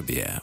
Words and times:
Сербия. 0.00 0.40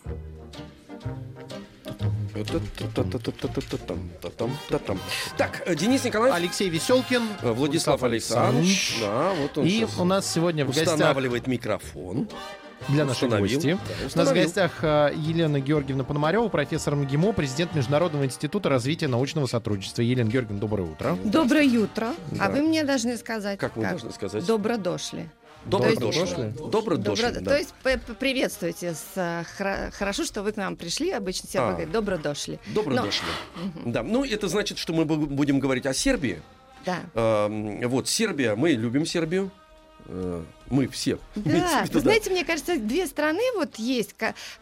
Так, 5.37 5.63
Денис 5.75 6.03
Николаев, 6.03 6.35
Алексей 6.35 6.69
Веселкин. 6.69 7.23
Владислав 7.41 8.03
Александрович. 8.03 8.97
Да, 9.01 9.33
вот 9.33 9.57
он 9.57 9.65
И 9.65 9.85
у 9.97 10.03
нас 10.03 10.31
сегодня 10.31 10.63
в 10.63 10.67
гостях 10.67 10.93
устанавливает 10.93 11.47
микрофон. 11.47 12.29
для 12.89 13.05
нашей 13.05 13.27
гости. 13.29 13.77
Да, 13.87 13.93
У 14.13 14.17
нас 14.19 14.29
в 14.29 14.33
гостях 14.35 14.83
Елена 14.83 15.59
Георгиевна 15.59 16.03
Пономарева, 16.03 16.47
профессор 16.49 16.95
МГИМО, 16.95 17.33
президент 17.33 17.73
Международного 17.73 18.25
института 18.25 18.69
развития 18.69 19.07
научного 19.07 19.47
сотрудничества. 19.47 20.03
Елена 20.03 20.29
Георгиевна, 20.29 20.59
доброе 20.59 20.83
утро. 20.83 21.17
Доброе 21.23 21.67
утро. 21.79 22.13
Да. 22.31 22.45
А 22.45 22.49
вы 22.51 22.61
мне 22.61 22.83
должны 22.83 23.17
сказать, 23.17 23.57
Как 23.59 23.75
мы 23.75 23.83
должны 23.89 24.11
сказать? 24.11 24.45
Добро 24.45 24.77
дошли. 24.77 25.27
Добро 25.67 25.95
дошли. 25.95 26.53
Добро 26.71 26.97
дошли, 26.97 27.31
да. 27.31 27.41
То 27.41 27.57
есть 27.57 27.73
приветствуйте. 28.19 28.93
С, 28.93 29.03
э, 29.15 29.43
хра- 29.57 29.91
хорошо, 29.91 30.23
что 30.25 30.43
вы 30.43 30.51
к 30.51 30.57
нам 30.57 30.75
пришли. 30.75 31.11
Обычно 31.11 31.47
все 31.49 31.59
А. 31.59 31.71
говорят, 31.71 31.91
добро 31.91 32.17
дошли. 32.17 32.59
Добро 32.73 32.95
Но- 32.95 33.05
дошли. 33.05 33.27
Да, 33.85 34.03
ну 34.03 34.23
это 34.23 34.47
значит, 34.47 34.77
что 34.77 34.93
мы 34.93 35.03
бу- 35.03 35.25
будем 35.25 35.59
говорить 35.59 35.85
о 35.85 35.93
Сербии. 35.93 36.41
Да. 36.85 36.99
Эм, 37.15 37.87
Вот, 37.89 38.07
Сербия, 38.07 38.55
мы 38.55 38.71
любим 38.71 39.05
Сербию. 39.05 39.51
Э, 40.09 40.43
Мы 40.69 40.87
все. 40.87 41.17
Да, 41.35 41.83
виду, 41.83 41.93
вы 41.93 41.99
знаете, 42.01 42.29
мне 42.29 42.43
кажется, 42.45 42.77
две 42.77 43.07
страны 43.07 43.41
вот 43.55 43.75
есть, 43.77 44.15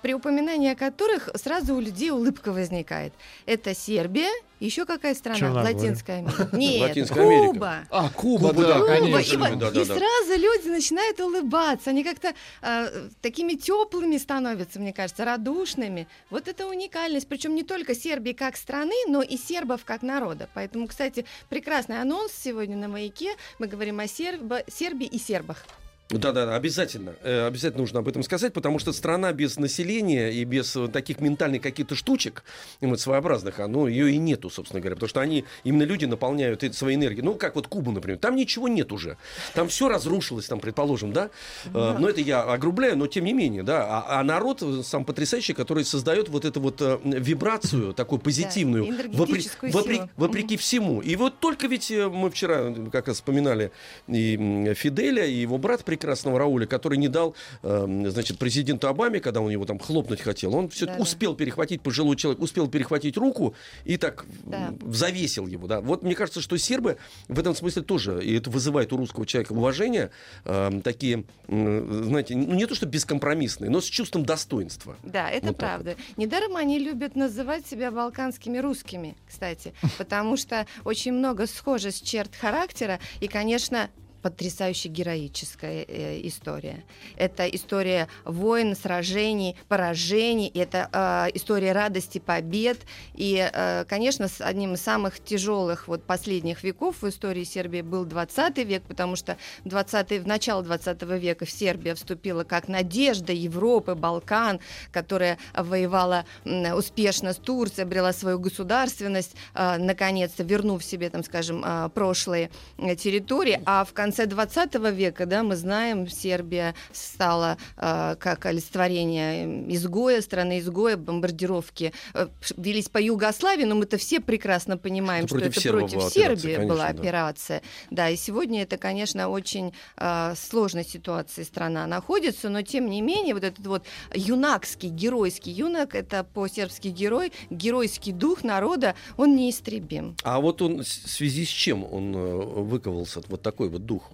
при 0.03 0.13
упоминании 0.13 0.71
о 0.71 0.75
которых 0.75 1.29
сразу 1.35 1.75
у 1.75 1.79
людей 1.79 2.11
улыбка 2.11 2.51
возникает. 2.51 3.11
Это 3.47 3.73
Сербия, 3.75 4.29
еще 4.59 4.85
какая 4.85 5.13
страна? 5.15 5.37
Черногория. 5.39 5.75
Латинская 5.75 6.17
Америка. 6.19 6.49
Нет, 6.55 6.81
Латинская 6.81 7.21
Америка. 7.21 7.53
Куба. 7.53 7.83
А, 7.89 8.09
Куба, 8.09 8.49
Куба, 8.49 8.63
да, 8.63 8.73
Куба, 8.75 8.87
конечно, 8.87 9.45
и, 9.45 9.55
да, 9.55 9.71
да, 9.71 9.81
и 9.81 9.85
да. 9.85 9.95
сразу 9.95 10.39
люди 10.41 10.67
начинают 10.69 11.19
улыбаться. 11.19 11.89
Они 11.89 12.03
как-то 12.03 12.33
э, 12.61 13.09
такими 13.21 13.53
теплыми 13.53 14.17
становятся, 14.17 14.79
мне 14.79 14.93
кажется, 14.93 15.25
радушными. 15.25 16.07
Вот 16.29 16.47
это 16.47 16.67
уникальность. 16.67 17.27
Причем 17.27 17.55
не 17.55 17.63
только 17.63 17.93
Сербии 17.95 18.31
как 18.33 18.55
страны, 18.57 18.95
но 19.07 19.21
и 19.21 19.37
сербов 19.37 19.83
как 19.85 20.01
народа. 20.01 20.49
Поэтому, 20.53 20.87
кстати, 20.87 21.25
прекрасный 21.49 22.01
анонс 22.01 22.31
сегодня 22.33 22.77
на 22.77 22.87
маяке. 22.87 23.35
Мы 23.59 23.67
говорим 23.67 23.99
о 23.99 24.05
Сербо- 24.07 24.63
Сербии 24.69 25.07
и 25.07 25.19
сербах. 25.19 25.65
Да, 26.09 26.31
да, 26.31 26.45
да, 26.45 26.55
обязательно. 26.55 27.15
Э, 27.23 27.47
Обязательно 27.47 27.81
нужно 27.81 27.99
об 27.99 28.07
этом 28.07 28.21
сказать, 28.21 28.53
потому 28.53 28.77
что 28.77 28.93
страна 28.93 29.33
без 29.33 29.57
населения 29.57 30.29
и 30.31 30.43
без 30.43 30.75
э, 30.75 30.87
таких 30.87 31.19
ментальных 31.19 31.63
каких-то 31.63 31.95
штучек 31.95 32.43
ну, 32.79 32.89
вот, 32.89 32.99
своеобразных, 32.99 33.59
оно 33.59 33.87
ее 33.87 34.11
и 34.11 34.17
нету, 34.17 34.51
собственно 34.51 34.81
говоря. 34.81 34.95
Потому 34.95 35.09
что 35.09 35.21
они, 35.21 35.45
именно 35.63 35.81
люди 35.81 36.05
наполняют 36.05 36.63
это 36.63 36.75
своей 36.75 36.95
энергией. 36.95 37.23
Ну, 37.23 37.33
как 37.33 37.55
вот 37.55 37.67
Куба, 37.67 37.91
например. 37.91 38.19
Там 38.19 38.35
ничего 38.35 38.67
нет 38.67 38.91
уже. 38.91 39.17
Там 39.55 39.67
все 39.67 39.89
разрушилось, 39.89 40.45
там, 40.45 40.59
предположим, 40.59 41.11
да. 41.11 41.31
Э, 41.73 41.95
Но 41.99 42.07
это 42.07 42.21
я 42.21 42.43
огрубляю, 42.43 42.97
но 42.97 43.07
тем 43.07 43.25
не 43.25 43.33
менее, 43.33 43.63
да. 43.63 43.85
А, 43.87 44.19
а 44.19 44.23
народ 44.23 44.63
сам 44.83 45.05
потрясающий, 45.05 45.53
который 45.53 45.83
создает 45.85 46.29
вот 46.29 46.45
эту 46.45 46.61
вот 46.61 46.81
вибрацию, 47.03 47.93
такую 47.93 48.19
позитивную, 48.19 48.85
энергетическую 48.87 49.71
вопре- 49.71 49.95
силу. 49.95 50.09
вопреки 50.17 50.55
всему. 50.57 51.01
И 51.01 51.15
вот 51.15 51.39
только 51.39 51.65
ведь 51.65 51.89
мы 51.89 52.29
вчера 52.29 52.73
как 52.91 53.07
раз 53.07 53.17
вспоминали 53.17 53.71
и 54.07 54.71
Фиделя, 54.75 55.25
и 55.25 55.33
его 55.33 55.57
брат 55.57 55.83
прекрасного 55.97 56.37
Рауля, 56.39 56.65
который 56.67 56.97
не 56.97 57.07
дал, 57.07 57.35
э, 57.63 58.05
значит, 58.09 58.37
президенту 58.37 58.87
Обаме, 58.87 59.19
когда 59.19 59.41
он 59.41 59.49
его 59.49 59.65
там 59.65 59.79
хлопнуть 59.79 60.21
хотел, 60.21 60.55
он 60.55 60.69
все 60.69 60.85
Да-да. 60.85 61.01
успел 61.01 61.35
перехватить 61.35 61.81
пожилой 61.81 62.15
человек, 62.15 62.41
успел 62.41 62.67
перехватить 62.67 63.17
руку 63.17 63.55
и 63.85 63.97
так 63.97 64.25
Да. 64.43 64.73
завесил 64.91 65.47
его, 65.47 65.67
да. 65.67 65.81
Вот 65.81 66.03
мне 66.03 66.15
кажется, 66.15 66.41
что 66.41 66.57
сербы 66.57 66.97
в 67.27 67.39
этом 67.39 67.55
смысле 67.55 67.81
тоже, 67.81 68.23
и 68.23 68.37
это 68.37 68.49
вызывает 68.49 68.91
у 68.93 68.97
русского 68.97 69.25
человека 69.25 69.53
уважение, 69.53 70.11
э, 70.45 70.81
такие, 70.83 71.23
м, 71.47 72.03
знаете, 72.05 72.35
ну 72.35 72.53
не 72.55 72.65
то 72.65 72.75
что 72.75 72.85
бескомпромиссные, 72.85 73.69
но 73.69 73.79
с 73.81 73.85
чувством 73.85 74.25
достоинства. 74.25 74.97
Да, 75.03 75.29
это 75.29 75.47
Вот 75.47 75.57
правда. 75.57 75.95
Недаром 76.17 76.55
они 76.57 76.79
любят 76.79 77.15
называть 77.15 77.65
себя 77.67 77.91
балканскими 77.91 78.57
русскими, 78.57 79.15
кстати, 79.27 79.73
потому 79.97 80.37
что 80.37 80.65
очень 80.83 81.13
много 81.13 81.47
схожесть 81.47 82.05
черт 82.05 82.35
характера 82.35 82.99
и, 83.21 83.27
конечно, 83.27 83.89
потрясающе 84.25 84.89
героическая 84.89 85.85
э, 85.87 86.19
история. 86.23 86.83
Это 87.15 87.45
история 87.45 88.07
войн, 88.23 88.75
сражений, 88.75 89.55
поражений, 89.67 90.51
это 90.55 90.89
э, 90.91 91.37
история 91.37 91.73
радости, 91.73 92.17
побед. 92.17 92.79
И, 93.13 93.47
э, 93.53 93.85
конечно, 93.87 94.27
с 94.27 94.41
одним 94.41 94.73
из 94.73 94.81
самых 94.81 95.23
тяжелых 95.23 95.87
вот 95.87 96.01
последних 96.01 96.63
веков 96.63 97.03
в 97.03 97.07
истории 97.07 97.43
Сербии 97.43 97.81
был 97.81 98.03
20 98.03 98.57
век, 98.65 98.81
потому 98.87 99.15
что 99.15 99.37
в, 99.63 99.69
20 99.69 100.23
в 100.23 100.25
начало 100.25 100.63
20 100.63 101.03
века 101.03 101.45
в 101.45 101.51
Сербия 101.51 101.93
вступила 101.93 102.43
как 102.43 102.67
надежда 102.67 103.31
Европы, 103.31 103.93
Балкан, 103.93 104.59
которая 104.91 105.37
воевала 105.53 106.25
успешно 106.45 107.33
с 107.33 107.37
Турцией, 107.37 107.83
обрела 107.83 108.11
свою 108.11 108.39
государственность, 108.39 109.35
э, 109.53 109.77
наконец-то 109.77 110.41
вернув 110.41 110.83
себе, 110.83 111.11
там, 111.11 111.23
скажем, 111.23 111.63
э, 111.63 111.89
прошлые 111.93 112.49
э, 112.79 112.95
территории. 112.95 113.61
А 113.65 113.85
в 113.85 113.93
конце 113.93 114.14
20 114.17 114.75
века, 114.91 115.25
да, 115.25 115.43
мы 115.43 115.55
знаем, 115.55 116.07
Сербия 116.07 116.75
стала 116.91 117.57
э, 117.77 118.15
как 118.19 118.45
олицетворение 118.45 119.73
изгоя, 119.73 120.21
страны 120.21 120.59
изгоя, 120.59 120.97
бомбардировки 120.97 121.93
э, 122.13 122.27
велись 122.57 122.89
по 122.89 122.99
Югославии, 122.99 123.65
но 123.65 123.75
мы-то 123.75 123.97
все 123.97 124.19
прекрасно 124.19 124.77
понимаем, 124.77 125.25
Это 125.25 125.37
что 125.37 125.45
это 125.45 125.69
против 125.69 125.95
была 125.97 126.07
операция, 126.07 126.23
Сербии 126.23 126.55
конечно, 126.55 126.73
была 126.73 126.93
да. 126.93 126.99
операция. 126.99 127.61
Да, 127.91 128.09
и 128.09 128.15
сегодня 128.15 128.63
это, 128.63 128.77
конечно, 128.77 129.29
очень 129.29 129.73
э, 129.97 130.33
сложной 130.35 130.85
ситуации 130.85 131.43
страна 131.43 131.85
находится, 131.87 132.49
но 132.49 132.61
тем 132.61 132.89
не 132.89 133.01
менее 133.01 133.33
вот 133.33 133.43
этот 133.43 133.65
вот 133.67 133.83
юнакский, 134.13 134.89
геройский 134.89 135.51
юнак, 135.51 135.95
это 135.95 136.23
по-сербски 136.23 136.87
герой, 136.87 137.33
геройский 137.49 138.11
дух 138.11 138.43
народа, 138.43 138.95
он 139.17 139.35
неистребим. 139.35 140.15
А 140.23 140.39
вот 140.39 140.61
он 140.61 140.83
в 140.83 140.87
связи 140.87 141.45
с 141.45 141.49
чем 141.49 141.83
он 141.83 142.15
э, 142.15 142.35
выковался, 142.61 143.21
вот 143.27 143.41
такой 143.41 143.69
вот 143.69 143.85
дух? 143.85 144.04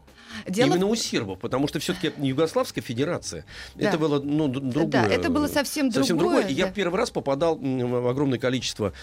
Дело 0.48 0.72
Именно 0.72 0.86
у 0.88 0.96
сербов, 0.96 1.40
потому 1.40 1.68
что 1.68 1.80
все-таки 1.80 2.12
Югославская 2.18 2.84
Федерация, 2.84 3.46
Да. 3.76 3.90
это 3.90 3.98
было 3.98 4.20
ну, 4.20 4.48
другое. 4.48 4.88
Да, 4.88 5.08
это 5.08 5.30
было 5.30 5.48
совсем 5.48 5.92
Совсем 5.92 6.18
другое, 6.18 6.42
другое. 6.42 6.54
И 6.54 6.58
я 6.58 6.68
да. 6.68 6.72
первый 6.72 6.98
раз 6.98 7.10
попадал 7.12 7.58
в 7.58 8.10
огромное 8.10 8.40
количество 8.40 8.94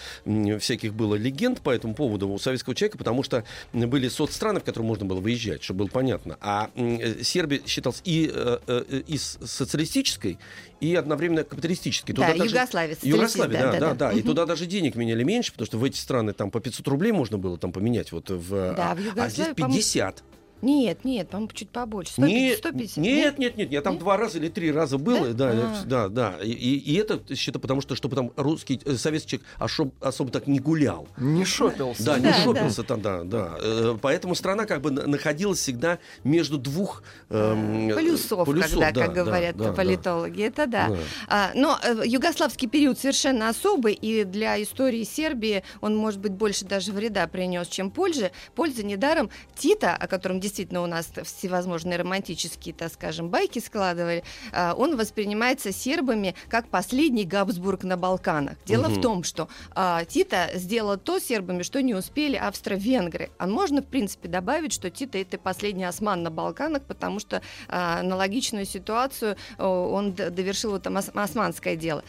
всяких 0.59 0.93
было 0.93 1.15
легенд 1.15 1.61
по 1.61 1.69
этому 1.69 1.95
поводу 1.95 2.29
у 2.29 2.37
советского 2.39 2.75
человека, 2.75 2.97
потому 2.97 3.23
что 3.23 3.43
были 3.73 4.07
соцстраны, 4.07 4.59
в 4.59 4.63
которые 4.63 4.87
можно 4.87 5.05
было 5.05 5.19
выезжать, 5.19 5.63
чтобы 5.63 5.79
было 5.79 5.87
понятно. 5.87 6.37
А 6.41 6.69
э, 6.75 7.23
Сербия 7.23 7.61
считалась 7.65 8.01
и, 8.03 8.31
э, 8.33 8.59
э, 8.67 9.01
и 9.07 9.17
социалистической, 9.17 10.37
и 10.79 10.95
одновременно 10.95 11.43
капиталистической. 11.43 12.13
Да, 12.13 12.33
даже- 12.33 12.45
Югославия, 12.45 12.97
Югославия, 13.01 13.59
да, 13.59 13.71
да, 13.71 13.79
да, 13.79 13.79
да. 13.79 13.93
да. 13.93 14.11
И 14.11 14.19
Мгм. 14.19 14.27
туда 14.27 14.45
даже 14.45 14.65
денег 14.65 14.95
меняли 14.95 15.23
меньше, 15.23 15.51
потому 15.51 15.65
что 15.67 15.77
в 15.77 15.83
эти 15.83 15.97
страны 15.97 16.33
там 16.33 16.51
по 16.51 16.59
500 16.59 16.87
рублей 16.87 17.11
можно 17.11 17.37
было 17.37 17.57
там 17.57 17.71
поменять. 17.71 18.11
Вот 18.11 18.29
в, 18.29 18.49
Да, 18.75 18.91
а, 18.91 18.95
в 18.95 19.19
а 19.19 19.29
здесь 19.29 19.47
по-моему, 19.55 19.75
50. 19.75 20.23
Нет, 20.61 21.05
нет, 21.05 21.29
по-моему, 21.29 21.51
чуть 21.53 21.69
побольше. 21.69 22.13
150, 22.13 22.33
Нет, 22.39 22.57
150, 22.57 22.97
нет, 23.03 23.39
нет, 23.39 23.57
нет, 23.57 23.71
я 23.71 23.81
там 23.81 23.93
Нет? 23.93 24.01
два 24.03 24.17
раза 24.17 24.37
или 24.39 24.49
три 24.49 24.71
раза 24.71 24.97
был, 24.97 25.33
Да? 25.33 25.33
да, 25.33 25.49
А. 25.51 25.83
да, 25.85 26.07
да, 26.09 26.35
и, 26.43 26.49
и- 26.51 26.95
это 26.95 27.21
считаю, 27.35 27.61
потому 27.61 27.81
что 27.81 27.95
чтобы 27.95 28.15
там 28.15 28.31
русский 28.35 28.81
э, 28.85 28.95
советский 28.95 29.37
человек 29.39 29.47
ошоб- 29.59 29.93
особо 30.01 30.31
так 30.31 30.47
не 30.47 30.59
гулял, 30.59 31.07
Не 31.17 31.45
шопился. 31.45 32.03
да, 32.03 32.17
не 32.17 32.23
Да, 32.25 32.33
шопился 32.33 32.83
там, 32.83 33.01
да, 33.01 33.23
да, 33.23 33.55
Э, 33.59 33.97
поэтому 34.01 34.35
страна 34.35 34.65
как 34.65 34.81
бы 34.81 34.91
на- 34.91 35.07
находилась 35.07 35.59
всегда 35.59 35.99
между 36.23 36.57
двух 36.57 37.03
эм, 37.29 37.89
Полюсов, 37.93 38.45
полюсов, 38.45 38.71
когда, 38.79 38.91
да, 38.91 39.05
как 39.05 39.13
да, 39.15 39.23
говорят 39.23 39.57
да, 39.57 39.63
да. 39.65 39.73
политологи, 39.73 40.41
это 40.43 40.67
да. 40.67 40.89
Да. 40.89 40.97
А, 41.27 41.51
но 41.55 41.77
э, 41.83 42.01
югославский 42.05 42.67
период 42.67 42.99
совершенно 42.99 43.49
особый, 43.49 43.93
и 43.93 44.23
для 44.23 44.61
истории 44.61 45.03
Сербии 45.03 45.63
он, 45.81 45.95
может 45.95 46.19
быть, 46.19 46.31
больше 46.33 46.65
даже 46.65 46.91
вреда 46.91 47.27
принес, 47.27 47.67
чем 47.67 47.91
пользы. 47.91 48.31
Польза 48.55 48.83
недаром 48.83 49.29
Тита, 49.55 49.95
о 49.95 50.07
котором 50.07 50.35
действительно 50.39 50.48
у 50.81 50.87
нас 50.87 51.11
всевозможные 51.23 51.97
романтические, 51.97 52.73
так 52.73 52.91
скажем, 52.91 53.29
байки 53.29 53.59
складывали, 53.59 54.23
а, 54.51 54.73
он 54.73 54.97
воспринимается 54.97 55.71
сербами 55.71 56.35
как 56.47 56.67
последний 56.69 57.23
Габсбург 57.25 57.83
на 57.83 57.97
Балканах. 57.97 58.57
Дело 58.65 58.87
Мгм. 58.87 58.93
в 58.93 59.01
том, 59.01 59.23
что 59.23 59.47
а, 59.75 60.03
Тита 60.05 60.49
сделал 60.55 60.97
то 60.97 61.19
сербами, 61.19 61.63
что 61.63 61.81
не 61.81 61.93
успели 61.95 62.35
австро-венгры. 62.35 63.29
А 63.37 63.47
можно, 63.47 63.81
в 63.81 63.85
принципе, 63.85 64.27
добавить, 64.27 64.73
что 64.73 64.89
Тита 64.89 65.17
это 65.17 65.37
последний 65.37 65.85
осман 65.85 66.23
на 66.23 66.31
Балканах, 66.31 66.83
потому 66.83 67.19
что 67.19 67.41
а, 67.67 67.99
аналогичную 67.99 68.65
ситуацию 68.65 69.35
он 69.57 70.13
довершил 70.13 70.71
вот 70.71 70.83
там 70.83 70.97
ос- 70.97 71.11
османское 71.13 71.75
дело. 71.75 72.03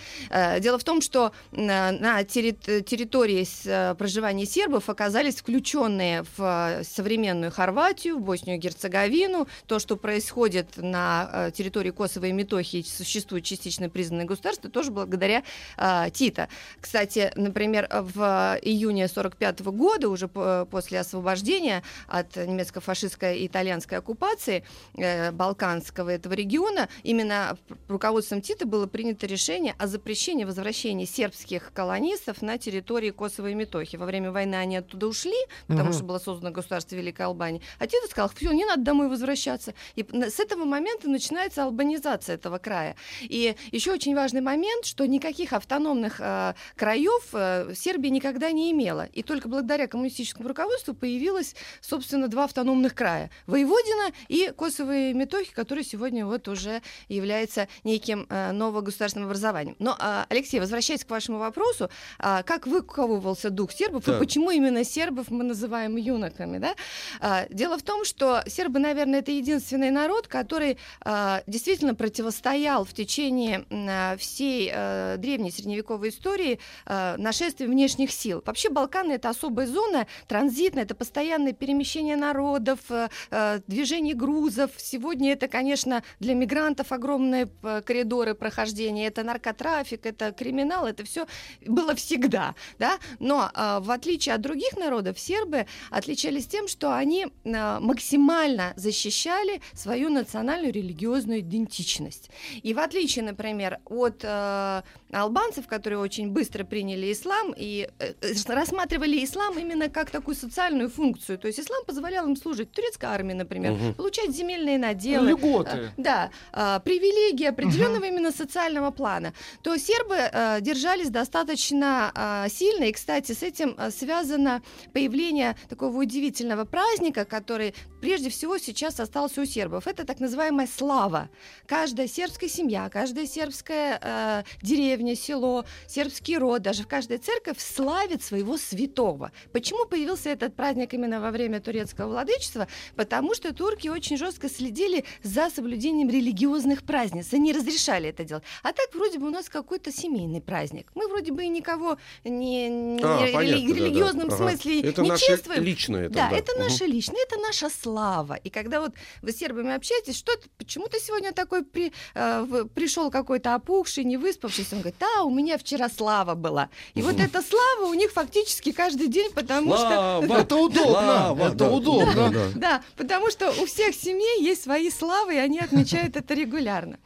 Дело 0.60 0.78
в 0.78 0.84
том, 0.84 1.00
что 1.00 1.32
на, 1.52 1.92
на 1.92 2.20
терри- 2.22 2.82
территории 2.82 3.46
проживания 3.94 4.46
сербов 4.46 4.88
оказались 4.88 5.36
включенные 5.36 6.24
в 6.36 6.80
современную 6.84 7.50
Хорватию, 7.52 8.18
в 8.18 8.29
Боснию 8.30 8.58
и 8.58 8.60
Герцеговину. 8.60 9.48
То, 9.66 9.80
что 9.80 9.96
происходит 9.96 10.76
на 10.76 11.28
э, 11.32 11.50
территории 11.52 11.90
Косово 11.90 12.26
и 12.26 12.32
Метохии, 12.32 12.82
существует 12.82 13.42
частично 13.44 13.88
признанное 13.90 14.24
государство, 14.24 14.70
тоже 14.70 14.92
благодаря 14.92 15.42
э, 15.76 16.10
Тита. 16.12 16.48
Кстати, 16.80 17.32
например, 17.34 17.88
в 17.90 18.56
июне 18.62 19.08
45 19.08 19.62
года, 19.62 20.08
уже 20.08 20.28
по- 20.28 20.64
после 20.70 21.00
освобождения 21.00 21.82
от 22.06 22.36
немецко-фашистской 22.36 23.38
и 23.40 23.46
итальянской 23.48 23.98
оккупации 23.98 24.62
э, 24.96 25.32
Балканского 25.32 26.10
этого 26.10 26.34
региона, 26.34 26.88
именно 27.02 27.58
руководством 27.88 28.42
Тита 28.42 28.64
было 28.64 28.86
принято 28.86 29.26
решение 29.26 29.74
о 29.78 29.88
запрещении 29.88 30.44
возвращения 30.44 31.04
сербских 31.06 31.72
колонистов 31.74 32.42
на 32.42 32.58
территории 32.58 33.10
Косово 33.10 33.48
и 33.48 33.54
Метохи. 33.54 33.96
Во 33.96 34.06
время 34.06 34.30
войны 34.30 34.54
они 34.54 34.76
оттуда 34.76 35.08
ушли, 35.08 35.34
потому 35.66 35.88
Мгм. 35.88 35.94
что 35.94 36.04
было 36.04 36.18
создано 36.20 36.52
государство 36.52 36.94
Великой 36.94 37.22
Албании. 37.26 37.60
А 37.80 37.86
Тита 37.86 38.06
сказал, 38.08 38.19
все, 38.28 38.52
не 38.52 38.64
надо 38.64 38.82
домой 38.82 39.08
возвращаться. 39.08 39.74
И 39.96 40.02
с 40.02 40.40
этого 40.40 40.64
момента 40.64 41.08
начинается 41.08 41.64
албанизация 41.64 42.34
этого 42.34 42.58
края. 42.58 42.96
И 43.22 43.56
еще 43.72 43.92
очень 43.92 44.14
важный 44.14 44.40
момент, 44.40 44.84
что 44.84 45.06
никаких 45.06 45.52
автономных 45.52 46.20
э, 46.20 46.54
краев 46.76 47.28
э, 47.32 47.74
Сербия 47.74 48.10
никогда 48.10 48.50
не 48.50 48.70
имела. 48.72 49.06
И 49.12 49.22
только 49.22 49.48
благодаря 49.48 49.86
коммунистическому 49.86 50.48
руководству 50.48 50.94
появилось, 50.94 51.54
собственно, 51.80 52.28
два 52.28 52.44
автономных 52.44 52.94
края. 52.94 53.30
Воеводина 53.46 54.12
и 54.28 54.52
Косово 54.56 54.96
и 54.96 55.12
Метохи, 55.14 55.52
который 55.52 55.84
сегодня 55.84 56.26
вот 56.26 56.48
уже 56.48 56.82
является 57.08 57.68
неким 57.84 58.26
э, 58.28 58.52
новогосударственным 58.52 59.28
образованием. 59.28 59.76
Но, 59.78 59.96
э, 59.98 60.24
Алексей, 60.28 60.60
возвращаясь 60.60 61.04
к 61.04 61.10
вашему 61.10 61.38
вопросу, 61.38 61.90
а, 62.18 62.42
как 62.42 62.66
выковывался 62.66 63.50
дух 63.50 63.72
сербов 63.72 64.02
и 64.04 64.12
Так. 64.12 64.18
почему 64.18 64.50
именно 64.50 64.84
сербов 64.84 65.30
мы 65.30 65.44
называем 65.44 65.96
юноками, 65.96 66.58
да? 66.58 66.74
А, 67.20 67.46
Дело 67.50 67.78
в 67.78 67.82
том, 67.82 68.04
что 68.10 68.42
сербы, 68.46 68.78
наверное, 68.78 69.20
это 69.20 69.30
единственный 69.30 69.90
народ, 69.90 70.26
который 70.26 70.76
а, 71.02 71.42
действительно 71.46 71.94
противостоял 71.94 72.84
в 72.84 72.92
течение 72.92 73.64
а, 73.70 74.16
всей 74.16 74.70
э, 74.72 75.16
древней 75.18 75.50
средневековой 75.50 76.10
истории 76.10 76.58
э, 76.86 77.16
нашествию 77.16 77.70
внешних 77.70 78.10
сил. 78.10 78.42
Вообще 78.44 78.68
Балканы 78.68 79.12
это 79.12 79.28
особая 79.28 79.66
зона, 79.66 80.06
транзитная, 80.26 80.82
это 80.82 80.94
постоянное 80.94 81.52
перемещение 81.52 82.16
народов, 82.16 82.80
э, 82.90 83.08
э, 83.30 83.60
движение 83.66 84.14
грузов. 84.14 84.72
Сегодня 84.76 85.32
это, 85.32 85.48
конечно, 85.48 86.02
для 86.18 86.34
мигрантов 86.34 86.92
огромные 86.92 87.48
э, 87.62 87.82
коридоры 87.84 88.34
прохождения, 88.34 89.06
это 89.06 89.22
наркотрафик, 89.22 90.04
это 90.04 90.32
криминал, 90.32 90.86
это 90.86 91.04
все 91.04 91.26
было 91.64 91.94
всегда, 91.94 92.54
да. 92.78 92.98
Но 93.18 93.50
э, 93.54 93.78
в 93.80 93.90
отличие 93.90 94.34
от 94.34 94.40
других 94.40 94.76
народов, 94.76 95.18
сербы 95.18 95.66
отличались 95.90 96.46
тем, 96.46 96.66
что 96.66 96.96
они 96.96 97.28
э, 97.44 97.78
максимально 98.00 98.72
защищали 98.76 99.60
свою 99.74 100.08
национальную 100.08 100.72
религиозную 100.72 101.40
идентичность. 101.40 102.30
И 102.62 102.72
в 102.72 102.78
отличие, 102.78 103.24
например, 103.24 103.78
от 103.84 104.20
э, 104.22 104.82
албанцев, 105.12 105.66
которые 105.66 105.98
очень 105.98 106.30
быстро 106.30 106.64
приняли 106.64 107.12
ислам 107.12 107.52
и 107.56 107.88
э, 107.98 108.12
э, 108.20 108.32
рассматривали 108.54 109.24
ислам 109.24 109.58
именно 109.58 109.88
как 109.88 110.10
такую 110.10 110.34
социальную 110.36 110.88
функцию. 110.88 111.38
То 111.38 111.48
есть 111.48 111.58
ислам 111.60 111.84
позволял 111.84 112.26
им 112.26 112.36
служить 112.36 112.70
турецкой 112.72 113.06
армии, 113.06 113.34
например, 113.34 113.72
Мгм. 113.72 113.94
получать 113.94 114.30
земельные 114.30 114.78
наделы. 114.78 115.30
Льготы. 115.30 115.70
Э, 115.70 115.88
Да, 115.96 116.30
э, 116.52 116.80
привилегии 116.84 117.46
определенного 117.46 118.04
именно 118.04 118.30
социального 118.30 118.90
плана. 118.90 119.32
То 119.62 119.76
сербы 119.78 120.16
держались 120.60 121.10
достаточно 121.10 122.12
э, 122.14 122.48
сильно. 122.50 122.84
И, 122.84 122.92
кстати, 122.92 123.32
с 123.32 123.42
этим 123.42 123.76
связано 123.90 124.62
появление 124.92 125.56
такого 125.68 125.96
удивительного 125.98 126.64
праздника, 126.64 127.24
который 127.24 127.74
прежде 128.00 128.28
всего 128.30 128.58
сейчас 128.58 129.00
остался 129.00 129.40
у 129.40 129.44
сербов. 129.46 129.86
Это 129.86 130.04
так 130.04 130.20
называемая 130.20 130.68
слава. 130.78 131.28
Каждая 131.66 132.06
сербская 132.08 132.48
семья, 132.48 132.88
каждая 132.88 133.26
сербская 133.26 133.98
э, 134.02 134.42
деревня, 134.62 134.99
село, 135.14 135.64
сербский 135.86 136.38
род, 136.38 136.62
даже 136.62 136.82
в 136.82 136.88
каждой 136.88 137.18
церковь 137.18 137.58
славит 137.58 138.22
своего 138.22 138.56
святого. 138.56 139.32
Почему 139.52 139.86
появился 139.86 140.30
этот 140.30 140.54
праздник 140.54 140.94
именно 140.94 141.20
во 141.20 141.30
время 141.30 141.60
турецкого 141.60 142.08
владычества? 142.08 142.68
Потому 142.96 143.34
что 143.34 143.54
турки 143.54 143.88
очень 143.88 144.16
жестко 144.16 144.48
следили 144.48 145.04
за 145.22 145.50
соблюдением 145.50 146.08
религиозных 146.10 146.82
праздниц. 146.82 147.32
Они 147.32 147.52
разрешали 147.52 148.08
это 148.08 148.24
делать. 148.24 148.44
А 148.62 148.72
так 148.72 148.94
вроде 148.94 149.18
бы 149.18 149.26
у 149.26 149.30
нас 149.30 149.48
какой-то 149.48 149.92
семейный 149.92 150.40
праздник. 150.40 150.90
Мы 150.94 151.08
вроде 151.08 151.32
бы 151.32 151.44
и 151.44 151.48
никого 151.48 151.98
не, 152.24 152.68
не 152.68 153.02
А, 153.02 153.26
рели- 153.26 153.32
понятно, 153.32 153.68
да, 153.68 153.74
да. 153.74 153.74
религиозном 153.80 154.26
Ага. 154.28 154.36
смысле 154.36 154.80
Это 154.82 155.02
не 155.02 155.08
наше 155.08 155.26
чествуем. 155.26 155.62
личное. 155.62 156.04
это, 156.06 156.14
Да, 156.14 156.30
это 156.30 156.52
Мгм. 156.52 156.62
наше 156.62 156.84
личное, 156.86 157.22
это 157.26 157.38
наша 157.40 157.68
слава. 157.70 158.34
И 158.34 158.50
когда 158.50 158.80
вот 158.80 158.92
вы 159.22 159.32
с 159.32 159.36
сербами 159.36 159.74
общаетесь, 159.74 160.16
что 160.16 160.36
ты, 160.36 160.48
почему 160.58 160.86
ты 160.88 160.98
сегодня 161.00 161.32
такой 161.32 161.64
при, 161.64 161.92
э, 162.14 162.64
пришел 162.74 163.10
какой-то 163.10 163.54
опухший, 163.54 164.04
не 164.04 164.16
выспавшийся? 164.16 164.76
Он 164.76 164.82
говорит, 164.82 164.89
да, 164.98 165.22
у 165.24 165.30
меня 165.30 165.58
вчера 165.58 165.88
слава 165.88 166.34
была. 166.34 166.70
И 166.94 167.02
вот 167.02 167.20
эта 167.20 167.42
слава 167.42 167.90
у 167.90 167.94
них 167.94 168.12
фактически 168.12 168.72
каждый 168.72 169.08
день, 169.08 169.30
потому 169.32 169.76
что... 169.76 170.24
Это 170.40 170.56
удобно, 170.56 170.90
Слава, 170.90 171.46
это 171.48 171.54
да. 171.54 171.70
удобно. 171.70 172.14
Да, 172.14 172.28
да. 172.30 172.46
Да, 172.54 172.82
потому 172.96 173.30
что 173.30 173.50
у 173.50 173.66
всех 173.66 173.94
семей 173.94 174.42
есть 174.42 174.62
свои 174.62 174.90
славы, 174.90 175.34
и 175.34 175.38
они 175.38 175.58
отмечают 175.58 176.16
это 176.16 176.34
регулярно. 176.34 176.98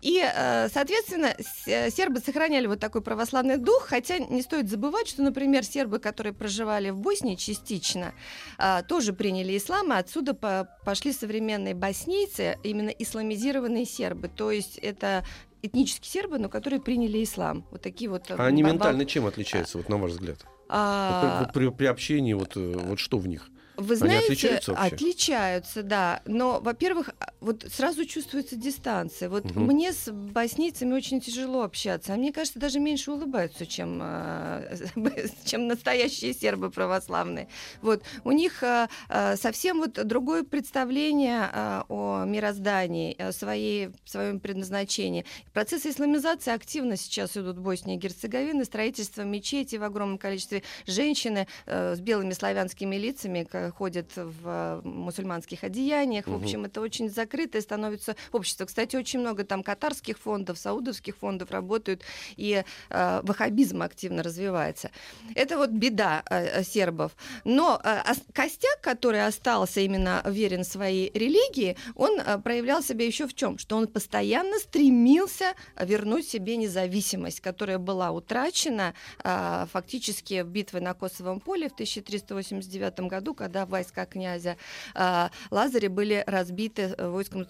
И, 0.00 0.22
э, 0.22 0.68
соответственно, 0.72 1.34
э, 1.66 1.90
сербы 1.90 2.20
сохраняли 2.20 2.66
вот 2.66 2.80
такой 2.80 3.02
православный 3.02 3.56
дух, 3.58 3.86
хотя 3.88 4.18
не 4.18 4.42
стоит 4.42 4.68
забывать, 4.70 5.08
что, 5.08 5.22
например, 5.22 5.64
сербы, 5.64 5.98
которые 5.98 6.32
проживали 6.32 6.90
в 6.90 6.98
Боснии 6.98 7.34
частично, 7.34 8.12
а, 8.58 8.82
тоже 8.82 9.12
приняли 9.12 9.56
ислам, 9.56 9.92
и 9.92 9.96
отсюда 9.96 10.34
по- 10.34 10.68
пошли 10.84 11.12
современные 11.12 11.74
боснийцы, 11.74 12.58
именно 12.62 12.90
исламизированные 12.90 13.84
сербы. 13.84 14.28
То 14.28 14.50
есть 14.50 14.78
это 14.78 15.24
этнические 15.62 16.08
сербы, 16.10 16.38
но 16.38 16.48
которые 16.48 16.80
приняли 16.80 17.22
ислам. 17.22 17.64
Вот 17.70 17.82
такие 17.82 18.10
вот... 18.10 18.30
э, 18.30 18.34
А 18.36 18.46
они 18.46 18.62
ментально 18.62 19.04
чем 19.04 19.26
отличаются, 19.26 19.78
вот 19.78 19.88
на 19.88 19.96
ваш 19.98 20.12
взгляд? 20.12 20.38
Вот 20.44 20.54
а, 20.70 21.50
при, 21.52 21.60
при- 21.66 21.70
при 21.74 21.86
общении, 21.86 22.34
вот, 22.34 22.56
э, 22.56 22.72
вот 22.84 22.98
что 22.98 23.18
в 23.18 23.26
них? 23.26 23.48
Вы 23.78 23.94
знаете, 23.94 24.24
отличаются 24.24 24.72
вообще? 24.72 24.94
отличаются, 24.94 25.82
да. 25.84 26.22
Но, 26.26 26.60
во-первых, 26.60 27.10
а, 27.20 27.32
вот 27.40 27.64
сразу 27.72 28.04
чувствуется 28.04 28.56
дистанция. 28.56 29.28
Вот 29.28 29.44
Мгм. 29.44 29.66
мне 29.66 29.92
с 29.92 30.10
боснийцами 30.10 30.92
очень 30.94 31.20
тяжело 31.20 31.62
общаться, 31.62 32.12
а 32.12 32.16
мне 32.16 32.32
кажется, 32.32 32.58
даже 32.58 32.80
меньше 32.80 33.12
улыбаются, 33.12 33.66
чем, 33.66 34.00
а, 34.02 34.64
чем 35.44 35.68
настоящие 35.68 36.34
сербы 36.34 36.70
православные. 36.70 37.46
Вот 37.80 38.02
у 38.24 38.32
них 38.32 38.64
а, 38.64 38.88
совсем 39.36 39.78
вот 39.78 39.92
другое 40.06 40.42
представление 40.42 41.48
о 41.52 42.24
мироздании, 42.26 43.14
о 43.20 43.32
своей, 43.32 43.90
своем 44.04 44.40
предназначении. 44.40 45.24
Процессы 45.52 45.90
исламизации 45.90 46.52
активно 46.52 46.96
сейчас 46.96 47.36
идут 47.36 47.58
в 47.58 47.62
Боснии 47.62 47.94
и 47.94 47.98
Герцеговине, 47.98 48.64
строительство 48.64 49.22
мечетей 49.22 49.78
в 49.78 49.84
огромном 49.84 50.18
количестве. 50.18 50.64
Женщины 50.86 51.46
э, 51.66 51.94
с 51.94 52.00
белыми 52.00 52.32
славянскими 52.32 52.96
лицами 52.96 53.44
ходят 53.70 54.10
в 54.16 54.42
э, 54.44 54.80
мусульманских 54.84 55.64
одеяниях. 55.64 56.26
В 56.26 56.34
общем, 56.34 56.64
это 56.64 56.80
очень 56.80 57.08
закрытое 57.10 57.62
становится 57.62 58.16
общество. 58.32 58.64
Кстати, 58.64 58.96
очень 58.96 59.20
много 59.20 59.44
там 59.44 59.62
катарских 59.62 60.18
фондов, 60.18 60.58
саудовских 60.58 61.16
фондов 61.16 61.50
работают, 61.50 62.02
и 62.36 62.64
э, 62.90 63.20
ваххабизм 63.22 63.82
активно 63.82 64.22
развивается. 64.22 64.90
Это 65.34 65.56
вот 65.58 65.70
беда 65.70 66.22
э, 66.30 66.60
э, 66.60 66.64
сербов. 66.64 67.12
Но 67.44 67.80
э, 67.82 68.10
ос- 68.10 68.22
костяк, 68.32 68.80
который 68.80 69.24
остался 69.24 69.80
именно 69.80 70.22
верен 70.26 70.64
своей 70.64 71.10
религии, 71.12 71.76
он 71.94 72.20
э, 72.20 72.38
проявлял 72.38 72.82
себя 72.82 73.06
еще 73.06 73.26
в 73.26 73.34
чем? 73.34 73.58
Что 73.58 73.76
он 73.76 73.86
постоянно 73.86 74.58
стремился 74.58 75.54
вернуть 75.80 76.28
себе 76.28 76.56
независимость, 76.56 77.40
которая 77.40 77.78
была 77.78 78.10
утрачена 78.10 78.94
а, 79.22 79.66
фактически 79.72 80.42
битвой 80.42 80.80
на 80.80 80.94
Косовом 80.94 81.40
поле 81.40 81.68
в 81.68 81.72
1389 81.72 83.00
году, 83.00 83.34
когда 83.34 83.57
войска 83.66 84.06
князя 84.06 84.56
а, 84.94 85.30
Лазаря 85.50 85.90
были 85.90 86.24
разбиты 86.26 86.94
в 86.98 87.10
войском 87.10 87.46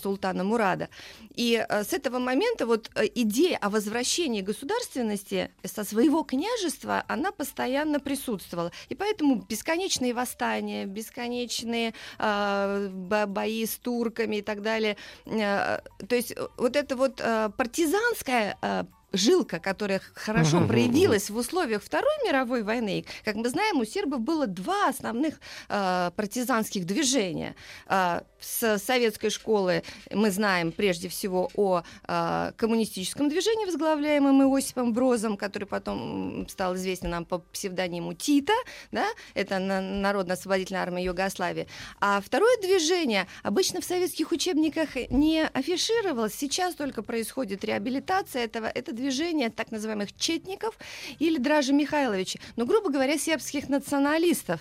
султана 0.00 0.44
Мурада. 0.44 0.88
И 1.34 1.64
с 1.68 1.92
этого 1.92 2.18
момента 2.18 2.66
вот 2.66 2.90
идея 3.14 3.58
о 3.58 3.70
возвращении 3.70 4.40
государственности 4.40 5.50
со 5.64 5.84
своего 5.84 6.22
княжества, 6.22 7.04
она 7.08 7.32
постоянно 7.32 8.00
присутствовала. 8.00 8.72
И 8.88 8.94
поэтому 8.94 9.44
бесконечные 9.48 10.14
восстания, 10.14 10.86
бесконечные 10.86 11.94
э, 12.18 12.88
бои 13.26 13.66
с 13.66 13.76
турками 13.76 14.36
и 14.36 14.42
так 14.42 14.62
далее. 14.62 14.96
Э, 15.26 15.80
то 16.08 16.16
есть 16.16 16.34
вот 16.56 16.76
это 16.76 16.96
вот 16.96 17.20
э, 17.20 17.50
партизанская 17.56 18.56
э, 18.60 18.84
жилка, 19.16 19.58
которая 19.58 20.00
хорошо 20.14 20.66
проявилась 20.66 21.30
в 21.30 21.36
условиях 21.36 21.82
Второй 21.82 22.12
мировой 22.26 22.62
войны. 22.62 23.04
Как 23.24 23.36
мы 23.36 23.48
знаем, 23.48 23.80
у 23.80 23.84
сербов 23.84 24.20
было 24.20 24.46
два 24.46 24.88
основных 24.88 25.34
э, 25.68 26.10
партизанских 26.16 26.84
движения. 26.84 27.54
Э, 27.88 28.20
с 28.40 28.78
советской 28.78 29.30
школы 29.30 29.82
мы 30.10 30.30
знаем 30.30 30.72
прежде 30.72 31.08
всего 31.08 31.50
о 31.54 31.82
э, 32.06 32.52
коммунистическом 32.56 33.28
движении, 33.28 33.64
возглавляемом 33.64 34.42
Иосипом 34.42 34.92
Брозом, 34.92 35.36
который 35.36 35.64
потом 35.64 36.46
стал 36.48 36.74
известен 36.76 37.10
нам 37.10 37.24
по 37.24 37.38
псевдониму 37.38 38.14
Тита, 38.14 38.52
да? 38.92 39.06
это 39.34 39.58
Народно-освободительная 39.58 40.82
армия 40.82 41.04
Югославии. 41.04 41.66
А 42.00 42.20
второе 42.20 42.56
движение 42.60 43.26
обычно 43.42 43.80
в 43.80 43.84
советских 43.84 44.32
учебниках 44.32 44.96
не 45.10 45.46
афишировалось, 45.46 46.34
сейчас 46.34 46.74
только 46.74 47.02
происходит 47.02 47.64
реабилитация 47.64 48.44
этого. 48.44 48.66
Это 48.66 48.92
движение 48.92 49.03
движения 49.04 49.50
так 49.50 49.70
называемых 49.70 50.16
четников 50.16 50.78
или 51.18 51.38
Дражи 51.38 51.72
Михайловича, 51.72 52.38
но, 52.56 52.64
грубо 52.64 52.90
говоря, 52.90 53.18
сербских 53.18 53.68
националистов. 53.68 54.60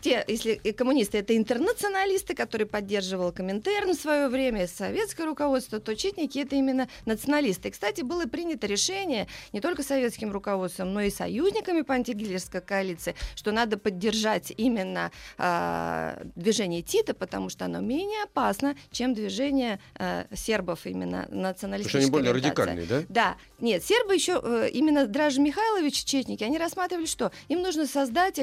Те, 0.00 0.24
если 0.26 0.54
коммунисты 0.72 1.18
это 1.18 1.36
интернационалисты, 1.36 2.34
которые 2.34 2.66
поддерживал 2.66 3.32
Коминтерн 3.32 3.94
в 3.94 4.00
свое 4.00 4.28
время, 4.28 4.66
советское 4.66 5.24
руководство, 5.26 5.78
то 5.78 5.94
четники 5.94 6.38
это 6.38 6.56
именно 6.56 6.88
националисты. 7.04 7.68
И, 7.68 7.70
кстати, 7.70 8.00
было 8.02 8.24
принято 8.24 8.66
решение 8.66 9.26
не 9.52 9.60
только 9.60 9.82
советским 9.82 10.32
руководством, 10.32 10.92
но 10.94 11.02
и 11.02 11.10
союзниками 11.10 11.82
по 11.82 11.94
антигитлерской 11.94 12.60
коалиции, 12.60 13.14
что 13.34 13.52
надо 13.52 13.76
поддержать 13.78 14.52
именно 14.56 15.10
э, 15.38 16.24
движение 16.34 16.82
Тита, 16.82 17.12
потому 17.14 17.50
что 17.50 17.66
оно 17.66 17.80
менее 17.80 18.22
опасно, 18.24 18.76
чем 18.90 19.14
движение 19.14 19.80
э, 19.98 20.24
сербов 20.34 20.86
именно 20.86 21.28
националистическое. 21.30 21.82
Потому 21.82 21.84
что 21.84 21.98
они 21.98 22.10
более 22.10 22.32
радикальные, 22.32 22.86
да? 22.86 23.02
Да. 23.08 23.36
Нет, 23.58 23.84
сербы 23.84 24.14
еще, 24.14 24.40
э, 24.42 24.70
именно 24.72 25.06
Дражи 25.06 25.40
Михайлович, 25.40 26.04
четники, 26.04 26.42
они 26.42 26.58
рассматривали, 26.58 27.06
что 27.06 27.32
им 27.48 27.60
нужно 27.60 27.86
создать 27.86 28.38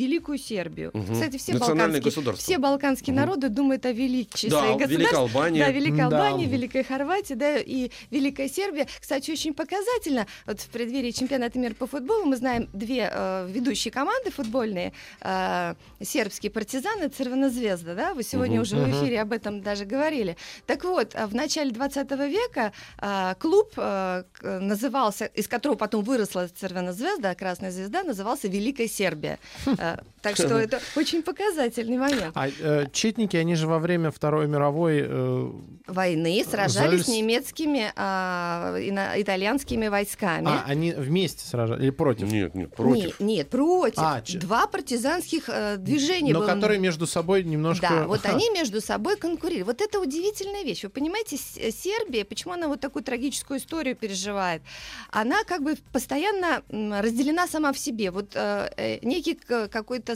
Великую 0.00 0.38
Сербию. 0.38 0.90
Угу. 0.94 1.12
Кстати, 1.12 1.36
все 1.36 1.58
балканские, 1.58 2.34
все 2.34 2.58
балканские 2.58 3.14
угу. 3.14 3.20
народы 3.20 3.48
думают 3.48 3.84
о 3.84 3.92
величии 3.92 4.48
да, 4.48 4.60
своих 4.60 4.78
государств. 4.78 4.98
Великая 4.98 5.16
Албания. 5.18 5.64
Да, 5.66 5.70
Великая 5.70 5.96
да. 5.96 6.04
Албания, 6.04 6.46
Великая 6.46 6.84
Хорватия, 6.84 7.34
да, 7.34 7.58
и 7.58 7.90
Великая 8.10 8.48
Сербия. 8.48 8.86
Кстати, 9.00 9.30
очень 9.30 9.52
показательно, 9.52 10.26
вот 10.46 10.60
в 10.60 10.68
преддверии 10.68 11.10
чемпионата 11.10 11.58
мира 11.58 11.74
по 11.74 11.86
футболу 11.86 12.24
мы 12.24 12.36
знаем 12.36 12.68
две 12.72 13.10
э, 13.12 13.48
ведущие 13.50 13.92
команды 13.92 14.30
футбольные, 14.30 14.92
э, 15.20 15.74
сербские 16.02 16.50
партизаны, 16.50 17.08
Цервена-Звезда, 17.08 17.94
да, 17.94 18.14
вы 18.14 18.22
сегодня 18.22 18.56
угу. 18.56 18.62
уже 18.62 18.76
угу. 18.76 18.90
в 18.90 19.02
эфире 19.02 19.20
об 19.20 19.32
этом 19.32 19.60
даже 19.60 19.84
говорили. 19.84 20.36
Так 20.66 20.84
вот, 20.84 21.14
в 21.14 21.34
начале 21.34 21.72
20 21.72 22.10
века 22.10 22.72
э, 23.00 23.34
клуб 23.38 23.72
э, 23.76 24.22
назывался, 24.42 25.26
из 25.26 25.46
которого 25.46 25.76
потом 25.76 26.02
выросла 26.04 26.48
Цервена-Звезда, 26.48 27.34
Красная 27.34 27.70
Звезда, 27.70 28.02
назывался 28.02 28.48
Великая 28.48 28.88
Сербия. 28.88 29.38
Э, 29.66 29.89
так 30.22 30.36
что 30.36 30.58
это 30.58 30.80
очень 30.96 31.22
показательный 31.22 31.96
момент. 31.96 32.32
А 32.34 32.48
э, 32.48 32.86
четники, 32.92 33.36
они 33.36 33.54
же 33.54 33.66
во 33.66 33.78
время 33.78 34.10
Второй 34.10 34.46
мировой 34.46 35.02
э, 35.02 35.50
войны 35.86 36.44
сражались 36.48 37.04
с 37.04 37.08
немецкими, 37.08 37.92
э, 37.94 39.20
итальянскими 39.20 39.88
войсками. 39.88 40.48
А, 40.48 40.64
они 40.66 40.92
вместе 40.92 41.46
сражались 41.46 41.82
или 41.82 41.90
против? 41.90 42.30
Нет, 42.30 42.54
нет, 42.54 42.74
против. 42.74 43.04
Нет, 43.04 43.20
нет 43.20 43.50
против. 43.50 43.98
А, 43.98 44.22
Два 44.34 44.66
партизанских 44.66 45.48
э, 45.48 45.76
движения. 45.78 46.32
Но 46.32 46.40
было... 46.40 46.48
которые 46.48 46.78
между 46.78 47.06
собой 47.06 47.44
немножко... 47.44 47.88
Да, 47.88 48.06
вот 48.06 48.26
они 48.26 48.50
между 48.50 48.80
собой 48.80 49.16
конкурировали. 49.16 49.62
Вот 49.62 49.80
это 49.80 50.00
удивительная 50.00 50.64
вещь. 50.64 50.82
Вы 50.84 50.90
понимаете, 50.90 51.36
Сербия, 51.36 52.24
почему 52.24 52.54
она 52.54 52.68
вот 52.68 52.80
такую 52.80 53.02
трагическую 53.02 53.58
историю 53.58 53.96
переживает? 53.96 54.62
Она 55.10 55.44
как 55.44 55.62
бы 55.62 55.76
постоянно 55.92 56.62
разделена 56.68 57.46
сама 57.46 57.72
в 57.72 57.78
себе. 57.78 58.10
Вот 58.10 58.32
э, 58.34 58.70
э 58.76 58.98
некий 59.02 59.38
какой-то 59.80 60.14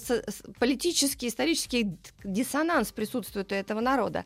политический, 0.58 1.28
исторический 1.28 1.96
диссонанс 2.22 2.92
присутствует 2.92 3.50
у 3.52 3.54
этого 3.54 3.80
народа. 3.80 4.24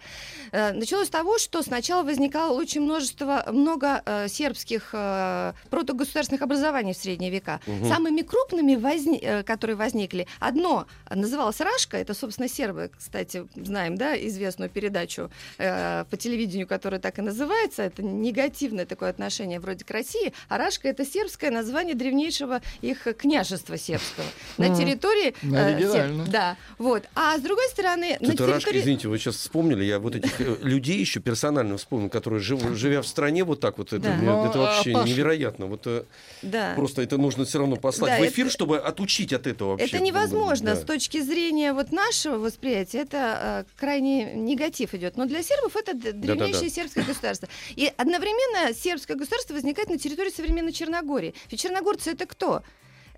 Э, 0.53 0.73
началось 0.73 1.07
с 1.07 1.11
того, 1.11 1.39
что 1.39 1.63
сначала 1.63 2.03
возникало 2.03 2.59
очень 2.59 2.81
множество, 2.81 3.45
много 3.53 4.03
э, 4.05 4.29
сербских 4.29 4.91
э, 4.93 5.53
протогосударственных 5.71 6.43
образований 6.43 6.93
в 6.93 6.97
средние 6.97 7.31
века. 7.31 7.61
Угу. 7.67 7.89
Самыми 7.89 8.23
крупными, 8.23 8.75
возни, 8.75 9.43
которые 9.45 9.77
возникли, 9.77 10.27
одно 10.41 10.87
называлось 11.11 11.61
Рашка, 11.61 11.97
это, 11.97 12.15
собственно, 12.15 12.49
сербы, 12.49 12.91
кстати, 12.97 13.47
знаем, 13.55 13.97
да, 13.97 14.17
известную 14.17 14.71
передачу 14.71 15.31
э, 15.59 16.05
по 16.11 16.17
телевидению, 16.17 16.67
которая 16.67 17.01
так 17.01 17.19
и 17.19 17.23
называется, 17.23 17.83
это 17.83 18.03
негативное 18.03 18.87
такое 18.87 19.11
отношение 19.11 19.61
вроде 19.61 19.85
к 19.85 19.91
России, 19.91 20.33
а 20.49 20.59
Рашка 20.59 20.89
это 20.89 21.05
сербское 21.05 21.51
название 21.51 21.95
древнейшего 21.95 22.61
их 22.81 23.07
княжества 23.17 23.77
сербского 23.77 24.27
на 24.57 24.75
территории 24.75 25.18
Оригинально. 25.27 26.23
Э, 26.23 26.27
да, 26.31 26.57
вот. 26.79 27.05
А 27.15 27.37
с 27.39 27.41
другой 27.41 27.69
стороны... 27.69 28.17
на 28.21 28.35
территории... 28.35 28.81
извините, 28.81 29.09
вы 29.09 29.19
сейчас 29.19 29.37
вспомнили, 29.37 29.85
я 29.85 29.99
вот 29.99 30.17
этих 30.17 30.41
э, 30.41 30.57
людей 30.63 30.99
еще 30.99 31.21
персонально 31.21 31.77
вспомнил, 31.77 32.09
которые, 32.09 32.41
жив, 32.41 32.61
живя 32.77 33.03
в 33.03 33.07
стране 33.07 33.45
вот 33.45 33.61
так 33.61 33.79
вот, 33.79 33.93
это, 33.93 34.03
да. 34.03 34.47
это 34.49 34.59
вообще 34.59 34.95
невероятно. 34.95 35.67
Вот, 35.67 35.83
э, 35.87 36.05
да. 36.43 36.73
Просто 36.77 37.03
это 37.03 37.19
нужно 37.19 37.45
все 37.45 37.59
равно 37.59 37.77
послать 37.77 38.19
да, 38.19 38.25
в 38.25 38.29
эфир, 38.29 38.47
это... 38.47 38.55
чтобы 38.55 38.79
отучить 38.79 39.33
от 39.33 39.47
этого 39.47 39.71
вообще. 39.71 39.87
Это 39.87 40.01
невозможно 40.01 40.75
да. 40.75 40.77
с 40.77 40.85
точки 40.85 41.21
зрения 41.21 41.73
вот 41.73 41.93
нашего 41.93 42.39
восприятия, 42.39 42.99
это 42.99 43.65
э, 43.69 43.79
крайне 43.79 44.35
негатив 44.35 44.95
идет. 44.95 45.17
Но 45.17 45.27
для 45.27 45.43
сербов 45.43 45.77
это 45.77 45.95
древнейшее 45.95 46.37
да, 46.37 46.59
да, 46.61 46.61
да. 46.61 46.69
сербское 46.71 47.05
государство. 47.05 47.49
И 47.77 47.93
одновременно 47.97 48.75
сербское 48.75 49.17
государство 49.17 49.55
возникает 49.55 49.89
на 49.89 49.99
территории 49.99 50.31
современной 50.31 50.73
Черногории. 50.73 51.35
Ведь 51.51 51.61
черногорцы 51.61 52.11
это 52.11 52.27
кто? 52.27 52.63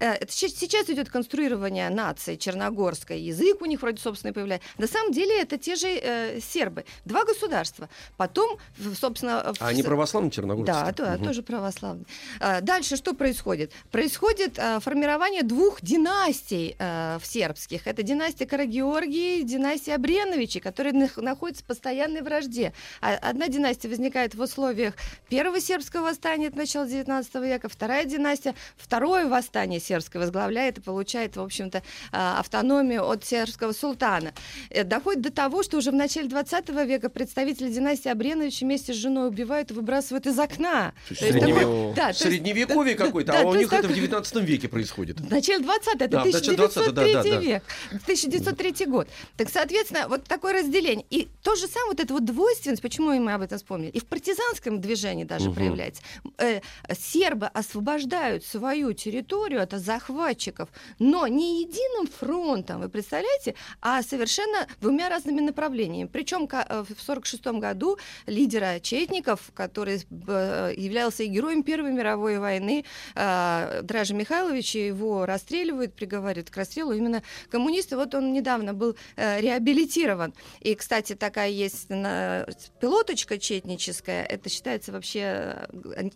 Э, 0.01 0.17
сейчас 0.29 0.89
идет 0.89 1.11
конструирование 1.11 1.91
нации 1.91 2.37
черногорской, 2.37 3.21
язык 3.21 3.61
у 3.61 3.67
них 3.67 3.83
вроде 3.83 4.01
собственный 4.01 4.33
появляется. 4.33 4.67
На 4.79 4.87
самом 4.87 5.13
деле 5.13 5.41
это 5.41 5.59
те 5.59 5.77
же 5.77 5.89
э, 5.89 6.41
сербы. 6.41 6.85
Два 7.05 7.25
государства. 7.25 7.89
Потом, 8.17 8.59
собственно... 8.99 9.53
А 9.61 9.69
они 9.69 9.83
православные 9.83 10.31
черногорцы? 10.31 10.73
Да, 10.73 10.93
да 10.93 11.15
угу. 11.15 11.25
тоже 11.25 11.43
православные. 11.43 12.07
А, 12.41 12.61
дальше 12.61 12.97
что 12.97 13.13
происходит? 13.13 13.73
Происходит 13.91 14.59
а, 14.59 14.81
формирование 14.81 15.43
двух 15.43 15.83
династий 15.83 16.77
а, 16.79 17.19
в 17.19 17.27
сербских. 17.27 17.87
Это 17.87 18.03
династия 18.03 18.47
Карагеоргии, 18.47 19.43
династия 19.43 19.95
Абреновичей, 19.95 20.61
которые 20.61 21.11
находятся 21.17 21.63
в 21.63 21.67
постоянной 21.67 22.23
вражде. 22.23 22.73
Одна 23.01 23.49
династия 23.49 23.89
возникает 23.89 24.35
в 24.35 24.41
условиях 24.41 24.95
первого 25.29 25.61
сербского 25.61 26.05
восстания, 26.05 26.47
это 26.47 26.57
начало 26.57 26.87
19 26.87 27.35
века, 27.37 27.69
вторая 27.69 28.05
династия, 28.05 28.55
второе 28.77 29.27
восстание 29.27 29.81
сербское 29.91 30.23
возглавляет 30.23 30.79
и 30.79 30.81
получает, 30.81 31.37
в 31.37 31.41
общем-то, 31.41 31.83
а, 32.13 32.39
автономию 32.39 33.09
от 33.09 33.25
сербского 33.25 33.73
султана. 33.73 34.33
Э, 34.71 34.85
доходит 34.85 35.23
до 35.23 35.33
того, 35.33 35.65
что 35.65 35.79
уже 35.79 35.91
в 35.91 35.95
начале 35.95 36.29
20 36.29 36.85
века 36.85 37.09
представители 37.09 37.73
династии 37.73 38.09
Абреновича 38.09 38.65
вместе 38.65 38.93
с 38.93 38.97
женой 38.97 39.29
убивают 39.29 39.73
и 39.73 39.75
выбрасывают 39.75 40.27
из 40.27 40.39
окна. 40.39 40.93
Средневековье 41.09 41.93
да, 41.95 42.13
Средневековье 42.13 42.95
какое-то, 42.95 43.41
а 43.41 43.43
у 43.43 43.55
них 43.55 43.73
это 43.73 43.89
в 43.89 43.93
19 43.93 44.37
веке 44.37 44.69
происходит. 44.69 45.19
В 45.19 45.29
начале 45.29 45.65
20 45.65 45.95
это 45.95 46.09
да, 46.09 46.21
1903 46.21 47.39
век, 47.39 47.65
1903 48.05 48.87
год. 48.87 49.09
Так, 49.37 49.49
соответственно, 49.51 50.07
вот 50.09 50.25
такое 50.25 50.61
разделение. 50.61 51.05
И 51.11 51.29
то 51.43 51.57
же 51.57 51.67
самое, 51.67 51.91
вот 51.91 52.01
эта 52.01 52.15
вот 52.15 52.25
двойственность, 52.25 52.83
почему 52.83 53.13
мы 53.19 53.33
об 53.33 53.43
этом 53.43 53.59
вспомнили, 53.59 53.91
и 53.91 53.99
в 53.99 54.07
партизанском 54.07 54.81
движении 54.81 55.25
даже 55.25 55.49
угу. 55.49 55.57
проявляется. 55.57 56.03
Э, 56.39 56.61
сербы 56.97 57.47
освобождают 57.47 58.45
свою 58.45 58.93
территорию 58.93 59.63
от 59.63 59.75
захватчиков, 59.81 60.69
но 60.99 61.27
не 61.27 61.63
единым 61.63 62.07
фронтом, 62.07 62.81
вы 62.81 62.89
представляете, 62.89 63.55
а 63.81 64.03
совершенно 64.03 64.67
двумя 64.81 65.09
разными 65.09 65.41
направлениями. 65.41 66.09
Причем 66.09 66.43
э, 66.45 66.83
в 66.85 66.93
1946 66.93 67.47
году 67.61 67.99
лидера 68.27 68.81
Четников, 68.81 69.51
который 69.55 70.03
э, 70.29 70.75
являлся 70.77 71.23
и 71.23 71.27
героем 71.27 71.63
Первой 71.63 71.93
мировой 71.93 72.39
войны, 72.39 72.85
э, 73.15 73.81
Дража 73.83 74.15
Михайлович, 74.15 74.75
его 74.75 75.27
расстреливают, 75.27 75.95
приговаривают 75.95 76.51
к 76.51 76.57
расстрелу 76.57 76.93
именно 76.93 77.23
коммунисты. 77.51 77.97
Вот 77.97 78.15
он 78.15 78.33
недавно 78.33 78.75
был 78.75 78.97
реабилитирован. 79.17 80.35
И, 80.61 80.75
кстати, 80.75 81.15
такая 81.15 81.49
есть 81.51 81.89
пилоточка 81.89 83.39
четническая, 83.39 84.23
это 84.25 84.49
считается 84.49 84.93
вообще 84.93 85.69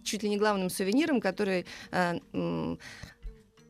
чуть 0.02 0.23
ли 0.23 0.28
не 0.28 0.37
главным 0.37 0.71
сувениром, 0.71 1.21
который 1.21 1.66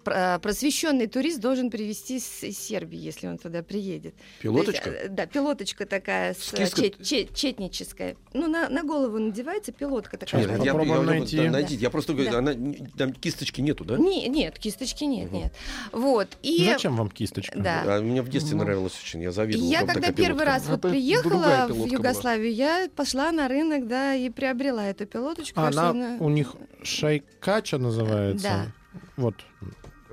просвещенный 0.05 1.07
турист 1.07 1.41
должен 1.41 1.71
привезти 1.71 2.21
с 2.21 2.43
из 2.43 2.59
Сербии, 2.59 2.99
если 2.99 3.27
он 3.27 3.39
туда 3.39 3.63
приедет. 3.63 4.15
Пилоточка? 4.41 4.85
То 4.85 4.91
есть, 4.91 5.05
э, 5.07 5.09
да, 5.09 5.27
пилоточка 5.27 5.87
такая 5.87 6.35
с, 6.35 6.53
э, 6.53 6.57
Киска- 6.65 6.83
чет- 6.83 7.03
чет- 7.03 7.35
четническая. 7.35 8.17
Ну, 8.33 8.47
на, 8.47 8.69
на 8.69 8.83
голову 8.83 9.19
надевается 9.19 9.73
пилотка 9.73 10.17
такая. 10.19 10.47
Нет, 10.47 10.65
я, 10.65 10.73
я- 10.73 11.01
найти. 11.03 11.37
да, 11.39 11.51
найдите. 11.51 11.83
Я 11.83 11.91
просто 11.91 12.13
говорю, 12.13 12.31
Да. 12.33 12.39
она, 12.39 12.55
там 12.97 13.13
кисточки 13.13 13.61
нету, 13.61 13.85
да? 13.85 13.97
Не- 13.97 14.29
нет, 14.29 14.59
кисточки 14.59 15.05
нет, 15.05 15.31
Мгм. 15.31 15.41
нет. 15.41 15.53
Вот. 15.93 16.29
И 16.43 16.65
Зачем 16.67 16.97
вам 16.97 17.11
кисточка? 17.11 17.59
Да. 17.59 17.83
А 17.87 18.01
мне 18.01 18.23
в 18.23 18.29
детстве 18.29 18.57
Ну. 18.57 18.65
нравилось 18.65 18.95
очень, 19.03 19.23
я 19.23 19.33
завидовал. 19.33 19.69
я 19.69 19.81
когда 19.87 20.13
первый 20.13 20.17
пилотка. 20.41 20.45
раз 20.45 20.67
вот 20.69 20.79
Это 20.81 20.89
приехала 20.91 21.31
в 21.31 21.35
пилотка 21.69 21.75
была. 21.75 21.87
Югославию, 21.87 22.53
я 22.55 22.89
пошла 22.95 23.33
на 23.33 23.49
рынок, 23.49 23.87
да, 23.89 24.15
и 24.15 24.29
приобрела 24.31 24.85
эту 24.87 25.07
пилоточку. 25.07 25.61
Она 25.61 25.93
на- 25.93 26.17
у 26.21 26.29
них 26.29 26.55
шайкача 26.83 27.79
называется. 27.79 28.45
Да. 28.49 28.67
Вот. 29.17 29.35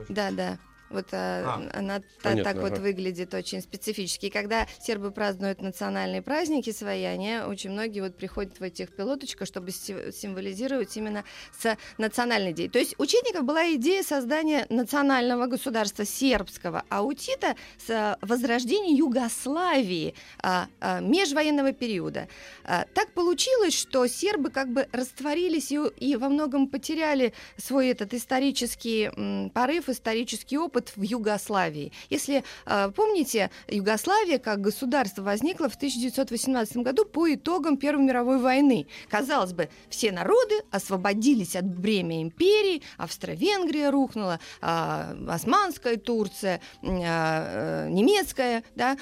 Да, 0.09 0.31
да. 0.31 0.57
Вот 0.91 1.07
а, 1.11 1.69
она 1.73 2.01
понятно, 2.21 2.43
так 2.43 2.61
вот 2.61 2.73
ага. 2.73 2.81
выглядит 2.81 3.33
очень 3.33 3.61
специфически. 3.61 4.27
И 4.27 4.29
когда 4.29 4.67
сербы 4.79 5.11
празднуют 5.11 5.61
национальные 5.61 6.21
праздники 6.21 6.71
свои, 6.71 7.03
они 7.03 7.39
очень 7.39 7.71
многие 7.71 8.01
вот 8.01 8.15
приходят 8.15 8.59
в 8.59 8.63
этих 8.63 8.95
пилоточках, 8.95 9.47
чтобы 9.47 9.71
си- 9.71 10.11
символизировать 10.11 10.95
именно 10.97 11.23
с 11.57 11.77
национальной 11.97 12.51
идеей. 12.51 12.69
То 12.69 12.79
есть 12.79 12.95
у 12.97 13.05
Четников 13.05 13.43
была 13.43 13.73
идея 13.75 14.03
создания 14.03 14.65
национального 14.69 15.47
государства 15.47 16.05
сербского, 16.05 16.83
а 16.89 17.01
у 17.01 17.13
Тита 17.13 17.55
с 17.77 17.89
а, 17.89 18.17
возрождения 18.21 18.95
Югославии 18.95 20.15
а, 20.41 20.67
а, 20.79 20.99
межвоенного 20.99 21.73
периода. 21.73 22.27
А, 22.63 22.85
так 22.93 23.11
получилось, 23.13 23.77
что 23.77 24.07
сербы 24.07 24.49
как 24.49 24.69
бы 24.69 24.87
растворились 24.91 25.71
и, 25.71 25.79
и 25.97 26.15
во 26.15 26.29
многом 26.29 26.67
потеряли 26.67 27.33
свой 27.57 27.89
этот 27.89 28.13
исторический 28.13 29.11
м, 29.15 29.49
порыв, 29.49 29.89
исторический 29.89 30.57
опыт 30.57 30.80
в 30.89 31.01
Югославии. 31.01 31.91
Если 32.09 32.43
э, 32.65 32.91
помните, 32.95 33.49
Югославия 33.67 34.37
как 34.39 34.61
государство 34.61 35.21
возникла 35.21 35.69
в 35.69 35.75
1918 35.75 36.77
году 36.77 37.05
по 37.05 37.33
итогам 37.33 37.77
Первой 37.77 38.03
мировой 38.05 38.39
войны. 38.39 38.87
Казалось 39.09 39.53
бы, 39.53 39.69
все 39.89 40.11
народы 40.11 40.55
освободились 40.71 41.55
от 41.55 41.65
бремя 41.65 42.21
империи, 42.21 42.81
Австро-Венгрия 42.97 43.89
рухнула, 43.89 44.39
а, 44.61 45.15
Османская 45.27 45.97
Турция, 45.97 46.61
а, 46.83 47.85
э, 47.87 47.89
немецкая 47.89 48.63
да, 48.75 48.97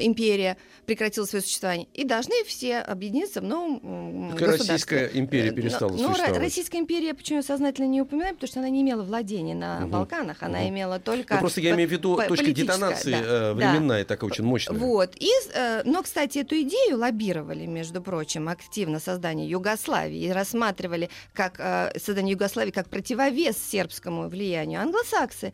империя 0.00 0.56
прекратила 0.86 1.24
свое 1.24 1.42
существование. 1.42 1.88
И 1.94 2.04
должны 2.04 2.44
все 2.44 2.78
объединиться 2.78 3.40
в 3.40 3.44
новом 3.44 4.30
государстве. 4.30 4.72
Российская 4.72 5.10
империя 5.14 5.50
Э, 5.50 5.52
перестала 5.52 5.90
но, 5.90 5.96
но 5.96 6.08
существовать. 6.08 6.40
Российская 6.40 6.78
империя, 6.78 7.14
почему 7.14 7.38
я 7.38 7.42
сознательно 7.42 7.86
не 7.86 8.02
упоминаю, 8.02 8.34
потому 8.34 8.48
что 8.48 8.60
она 8.60 8.68
не 8.68 8.82
имела 8.82 9.02
владения 9.02 9.54
на 9.54 9.80
Мгм. 9.80 9.90
Балканах, 9.90 10.42
она 10.42 10.58
Мгм. 10.60 10.68
имела 10.68 11.00
только... 11.00 11.23
Ну, 11.28 11.38
просто 11.38 11.60
я 11.60 11.74
имею 11.74 11.88
в 11.88 11.92
виду 11.92 12.16
точка 12.28 12.52
детонации 12.52 13.12
да, 13.12 13.18
э, 13.18 13.22
да. 13.22 13.54
временная 13.54 14.04
такая 14.04 14.30
очень 14.30 14.44
мощная. 14.44 14.76
Вот. 14.76 15.14
И, 15.16 15.30
э, 15.52 15.82
но, 15.84 16.02
кстати, 16.02 16.38
эту 16.38 16.60
идею 16.62 16.98
лоббировали, 16.98 17.66
между 17.66 18.02
прочим, 18.02 18.48
активно 18.48 19.00
создание 19.00 19.48
Югославии 19.48 20.18
и 20.18 20.30
рассматривали 20.30 21.10
как 21.32 21.56
э, 21.58 21.92
создание 21.98 22.32
Югославии 22.32 22.70
как 22.70 22.88
противовес 22.88 23.56
сербскому 23.56 24.28
влиянию. 24.28 24.80
Англосаксы. 24.80 25.52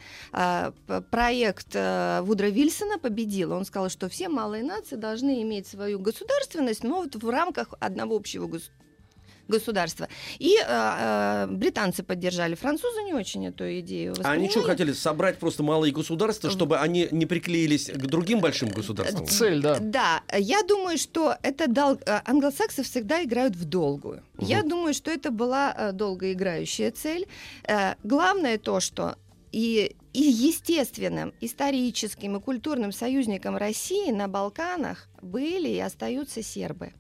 Проект 1.11 1.75
Вудро 1.75 2.47
Вильсона 2.47 2.99
победил. 2.99 3.53
Он 3.53 3.65
сказал, 3.65 3.89
что 3.89 4.09
все 4.09 4.29
малые 4.29 4.63
нации 4.63 4.97
должны 4.97 5.43
иметь 5.43 5.67
свою 5.67 5.99
государственность, 5.99 6.85
но 6.85 7.03
вот 7.03 7.17
в 7.17 7.29
рамках 7.29 7.75
одного 7.81 8.17
общего 8.17 8.47
государства 8.47 8.81
государства. 9.51 10.09
И 10.39 10.57
э, 10.57 10.65
э, 10.67 11.47
британцы 11.51 12.03
поддержали, 12.03 12.55
французы 12.55 13.03
не 13.03 13.13
очень 13.13 13.47
эту 13.47 13.65
идею 13.81 14.15
А 14.25 14.31
они 14.33 14.49
что 14.49 14.63
хотели 14.63 14.93
собрать 14.93 15.39
просто 15.39 15.63
малые 15.63 15.93
государства, 15.93 16.51
чтобы 16.51 16.79
они 16.79 17.09
не 17.11 17.27
приклеились 17.27 17.87
к 17.91 18.07
другим 18.07 18.41
большим 18.41 18.69
государствам? 18.71 19.27
Цель, 19.27 19.61
да. 19.61 19.79
Да, 19.81 20.23
я 20.39 20.63
думаю, 20.63 20.97
что 20.99 21.37
это 21.43 21.67
дал... 21.69 21.99
э, 22.07 22.21
англосаксы 22.25 22.83
всегда 22.83 23.23
играют 23.23 23.57
в 23.57 23.65
долгую. 23.65 24.23
Я 24.39 24.61
Мгм. 24.61 24.69
думаю, 24.69 24.95
что 24.95 25.11
это 25.11 25.31
была 25.31 25.75
э, 25.77 25.93
долгоиграющая 25.93 26.91
цель. 26.91 27.27
Э, 27.69 27.95
Главное 28.05 28.59
то, 28.59 28.81
что 28.81 29.17
и, 29.53 29.97
и 30.13 30.21
естественным 30.23 31.33
историческим 31.41 32.37
и 32.37 32.41
культурным 32.41 32.93
союзником 32.93 33.57
России 33.57 34.11
на 34.11 34.29
Балканах 34.29 35.07
были 35.23 35.69
и 35.69 35.79
остаются 35.79 36.43
сербы. 36.43 36.93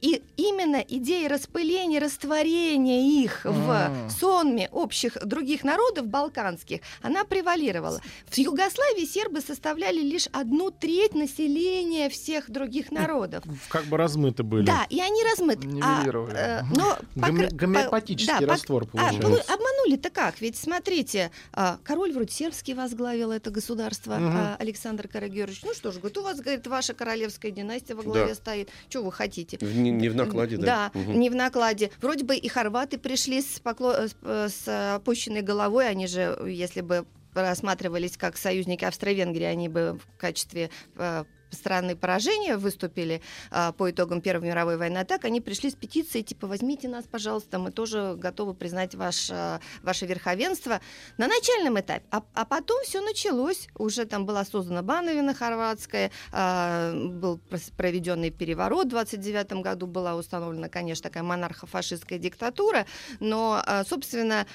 И 0.00 0.22
именно 0.36 0.76
идея 0.76 1.28
распыления, 1.28 1.98
растворения 2.00 3.22
их 3.24 3.44
М. 3.44 3.52
в 3.52 4.10
сонме 4.10 4.68
общих 4.70 5.18
других 5.24 5.64
народов 5.64 6.06
балканских, 6.06 6.80
она 7.02 7.24
превалировала. 7.24 8.00
В 8.30 8.38
Югославии 8.38 9.04
сербы 9.04 9.40
составляли 9.40 10.00
лишь 10.00 10.28
одну 10.32 10.70
треть 10.70 11.14
населения 11.14 12.08
всех 12.08 12.48
других 12.48 12.92
народов. 12.92 13.42
Как 13.68 13.84
бы 13.86 13.96
размыты 13.96 14.44
были. 14.44 14.66
Да, 14.66 14.86
и 14.88 15.00
они 15.00 15.22
размыты. 15.24 15.68
А, 15.82 16.04
э, 16.06 16.62
но 16.76 16.96
Гоме- 17.16 17.46
покр- 17.46 17.50
по- 17.50 17.54
гомеопатический 17.56 18.38
да, 18.38 18.44
пок- 18.46 18.50
раствор 18.50 18.82
а, 18.84 18.86
получается. 18.86 19.20
полу- 19.28 19.40
обманули-то 19.54 20.10
как? 20.10 20.40
Ведь 20.40 20.56
смотрите, 20.56 21.32
а, 21.52 21.78
король 21.82 22.12
вроде 22.12 22.32
сербский 22.54 22.74
возглавил 22.74 23.32
это 23.32 23.50
государство, 23.50 24.14
Мгм. 24.16 24.36
а, 24.36 24.56
Александр 24.58 25.08
Карагерович. 25.08 25.62
Ну 25.64 25.74
что 25.74 25.90
ж, 25.90 25.96
говорит, 25.96 26.16
у 26.18 26.22
вас, 26.22 26.40
говорит, 26.40 26.66
ваша 26.68 26.94
королевская 26.94 27.50
династия 27.50 27.94
во 27.94 28.02
главе 28.04 28.28
Да. 28.28 28.34
стоит. 28.34 28.68
Что 28.88 29.02
вы 29.02 29.10
хотите? 29.12 29.58
В- 29.58 29.76
Не, 29.76 29.90
не 29.90 30.08
в 30.08 30.14
накладе, 30.14 30.56
да? 30.56 30.90
Да, 30.94 30.98
Мгм. 31.00 31.18
не 31.18 31.30
в 31.30 31.34
накладе. 31.34 31.90
Вроде 32.00 32.24
бы 32.24 32.36
и 32.36 32.48
хорваты 32.48 32.96
пришли 32.98 33.42
с, 33.42 33.60
покло- 33.62 34.08
с, 34.08 34.14
э, 34.22 34.48
с 34.48 34.94
опущенной 34.96 35.42
головой. 35.42 35.88
Они 35.88 36.06
же, 36.06 36.38
если 36.46 36.80
бы 36.80 37.06
рассматривались 37.34 38.16
как 38.16 38.36
союзники 38.36 38.84
Австро-Венгрии, 38.84 39.44
они 39.44 39.68
бы 39.68 39.98
в 40.00 40.16
качестве 40.20 40.70
э, 40.96 41.24
страны 41.50 41.96
поражения 41.96 42.56
выступили 42.56 43.20
а, 43.50 43.72
по 43.72 43.90
итогам 43.90 44.20
Первой 44.20 44.48
мировой 44.48 44.76
войны. 44.76 44.98
А 44.98 45.04
так 45.04 45.24
они 45.24 45.40
пришли 45.40 45.70
с 45.70 45.74
петицией, 45.74 46.24
типа, 46.24 46.46
возьмите 46.46 46.88
нас, 46.88 47.04
пожалуйста, 47.10 47.58
мы 47.58 47.70
тоже 47.70 48.16
готовы 48.16 48.54
признать 48.54 48.94
ваш, 48.94 49.28
а, 49.30 49.60
ваше 49.82 50.06
верховенство 50.06 50.80
на 51.18 51.26
начальном 51.28 51.78
этапе. 51.78 52.04
А, 52.10 52.22
а 52.34 52.44
потом 52.44 52.82
все 52.84 53.00
началось. 53.00 53.68
Уже 53.76 54.04
там 54.04 54.26
была 54.26 54.44
создана 54.44 54.82
Бановина 54.82 55.34
хорватская, 55.34 56.10
а, 56.32 56.92
был 56.94 57.40
проведенный 57.76 58.30
переворот 58.30 58.86
в 58.86 58.90
29 58.90 59.62
году, 59.62 59.86
была 59.86 60.16
установлена, 60.16 60.68
конечно, 60.68 61.04
такая 61.04 61.22
монархо-фашистская 61.22 62.18
диктатура, 62.18 62.86
но, 63.20 63.62
а, 63.64 63.84
собственно, 63.84 64.46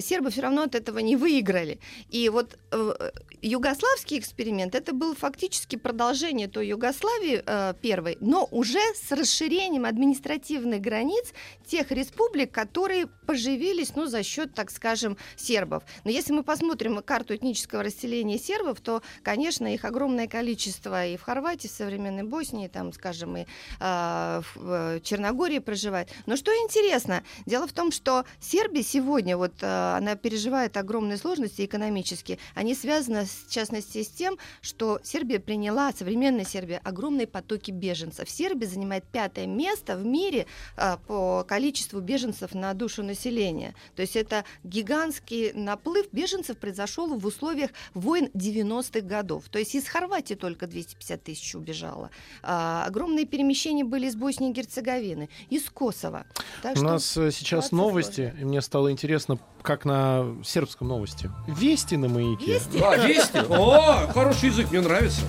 сербы 0.00 0.30
все 0.30 0.42
равно 0.42 0.62
от 0.62 0.74
этого 0.74 0.98
не 0.98 1.16
выиграли. 1.16 1.80
И 2.10 2.28
вот 2.28 2.58
э, 2.70 3.10
югославский 3.42 4.18
эксперимент 4.18 4.74
это 4.74 4.92
был 4.92 5.14
фактически 5.14 5.76
продолжение 5.76 6.37
той 6.46 6.68
Югославии 6.68 7.42
э, 7.44 7.74
первой, 7.80 8.16
но 8.20 8.46
уже 8.50 8.80
с 8.94 9.10
расширением 9.10 9.84
административных 9.84 10.80
границ 10.80 11.32
тех 11.66 11.90
республик, 11.90 12.52
которые 12.52 13.06
поживились, 13.26 13.94
ну, 13.96 14.06
за 14.06 14.22
счет, 14.22 14.54
так 14.54 14.70
скажем, 14.70 15.16
сербов. 15.36 15.82
Но 16.04 16.10
если 16.10 16.32
мы 16.32 16.42
посмотрим 16.42 17.02
карту 17.02 17.34
этнического 17.34 17.82
расселения 17.82 18.38
сербов, 18.38 18.80
то, 18.80 19.02
конечно, 19.22 19.72
их 19.72 19.84
огромное 19.84 20.28
количество 20.28 21.06
и 21.06 21.16
в 21.16 21.22
Хорватии, 21.22 21.68
в 21.68 21.70
современной 21.70 22.22
Боснии, 22.22 22.68
там, 22.68 22.92
скажем, 22.92 23.36
и 23.36 23.40
э, 23.40 23.44
в 23.80 24.56
э, 24.56 25.00
Черногории 25.02 25.58
проживает. 25.58 26.10
Но 26.26 26.36
что 26.36 26.52
интересно, 26.52 27.22
дело 27.46 27.66
в 27.66 27.72
том, 27.72 27.92
что 27.92 28.24
Сербия 28.40 28.82
сегодня, 28.82 29.36
вот 29.36 29.54
э, 29.62 29.66
она 29.96 30.14
переживает 30.14 30.76
огромные 30.76 31.18
сложности 31.18 31.64
экономические, 31.64 32.38
они 32.54 32.74
связаны, 32.74 33.24
в 33.24 33.50
частности, 33.50 34.02
с 34.02 34.08
тем, 34.08 34.38
что 34.60 35.00
Сербия 35.02 35.38
приняла, 35.38 35.92
современная 36.18 36.44
Сербия, 36.44 36.80
огромные 36.82 37.26
потоки 37.28 37.70
беженцев. 37.70 38.28
Сербия 38.28 38.66
занимает 38.66 39.04
пятое 39.04 39.46
место 39.46 39.96
в 39.96 40.04
мире 40.04 40.46
э, 40.76 40.96
по 41.06 41.44
количеству 41.46 42.00
беженцев 42.00 42.54
на 42.54 42.74
душу 42.74 43.04
населения. 43.04 43.74
То 43.94 44.02
есть 44.02 44.16
это 44.16 44.44
гигантский 44.64 45.52
наплыв 45.52 46.06
беженцев 46.10 46.58
произошел 46.58 47.16
в 47.16 47.24
условиях 47.24 47.70
войн 47.94 48.30
90-х 48.34 49.00
годов. 49.06 49.44
То 49.48 49.60
есть 49.60 49.76
из 49.76 49.86
Хорватии 49.86 50.34
только 50.34 50.66
250 50.66 51.22
тысяч 51.22 51.54
убежало. 51.54 52.10
А, 52.42 52.84
огромные 52.86 53.24
перемещения 53.24 53.84
были 53.84 54.06
из 54.06 54.16
Боснии 54.16 54.50
и 54.50 54.52
Герцеговины, 54.52 55.28
из 55.50 55.70
Косово. 55.70 56.26
Так 56.62 56.72
У 56.72 56.76
что- 56.78 56.84
нас 56.84 57.16
э, 57.16 57.30
сейчас 57.30 57.70
новости, 57.70 58.34
и 58.40 58.44
мне 58.44 58.60
стало 58.60 58.90
интересно, 58.90 59.38
как 59.62 59.84
на 59.84 60.36
сербском 60.44 60.88
новости. 60.88 61.30
Вести 61.46 61.96
на 61.96 62.08
маяке. 62.08 62.54
Вести? 62.54 62.80
А, 62.80 62.96
вести? 63.06 63.38
О, 63.38 64.08
хороший 64.12 64.46
язык, 64.48 64.70
мне 64.72 64.80
нравится. 64.80 65.20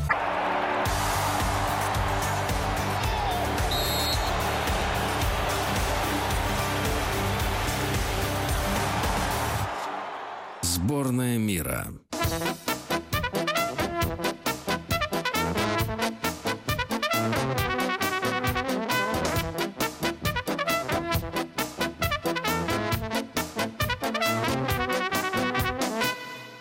Сборная 10.89 11.37
мира. 11.37 11.85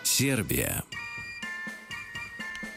Сербия. 0.03 0.83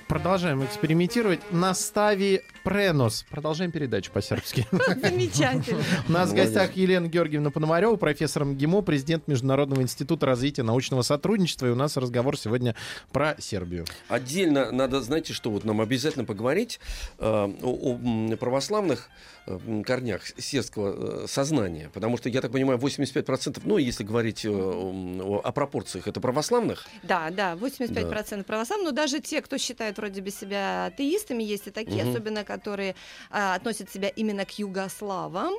Продолжаем 0.08 0.64
экспериментировать. 0.64 1.40
Настави 1.50 2.40
Пренос. 2.64 3.24
Продолжаем 3.30 3.72
передачу 3.72 4.12
по-сербски. 4.12 4.66
Замечательно. 4.70 5.82
У 6.08 6.12
нас 6.12 6.30
в 6.30 6.34
гостях 6.34 6.76
Елена 6.76 7.06
Георгиевна 7.08 7.50
Пономарева, 7.50 7.96
профессор 7.96 8.44
МГИМО, 8.44 8.82
президент 8.82 9.26
Международного 9.28 9.82
института 9.82 10.26
развития 10.26 10.62
научного 10.62 11.02
сотрудничества. 11.02 11.66
И 11.66 11.70
у 11.70 11.74
нас 11.74 11.96
разговор 11.96 12.36
сегодня 12.38 12.74
про 13.12 13.36
Сербию. 13.38 13.84
Отдельно 14.08 14.70
надо, 14.70 15.00
знаете, 15.02 15.32
что 15.32 15.50
вот 15.50 15.64
нам 15.64 15.80
обязательно 15.80 16.24
поговорить 16.24 16.78
э, 17.18 17.24
о, 17.26 18.36
православных 18.38 19.08
э, 19.46 19.82
корнях 19.84 20.22
сербского 20.38 21.24
э, 21.24 21.26
сознания. 21.26 21.90
Потому 21.92 22.16
что, 22.16 22.28
я 22.28 22.40
так 22.40 22.52
понимаю, 22.52 22.78
85%, 22.78 23.62
ну, 23.64 23.78
если 23.78 24.04
говорить 24.04 24.46
о, 24.46 25.40
о 25.44 25.52
пропорциях, 25.52 26.06
это 26.06 26.20
православных. 26.20 26.86
Да, 27.02 27.30
да, 27.30 27.54
85% 27.54 28.44
православных, 28.44 28.90
но 28.90 28.92
даже 28.92 29.20
те, 29.20 29.40
кто 29.42 29.58
считает 29.58 29.96
вроде 29.98 30.22
бы 30.22 30.30
себя 30.30 30.86
атеистами, 30.86 31.42
есть 31.42 31.66
и 31.66 31.70
такие, 31.70 32.02
Мгм. 32.04 32.10
особенно 32.12 32.44
которые 32.52 32.94
а, 33.30 33.54
относят 33.54 33.90
себя 33.90 34.08
именно 34.08 34.44
к 34.44 34.58
югославам, 34.58 35.54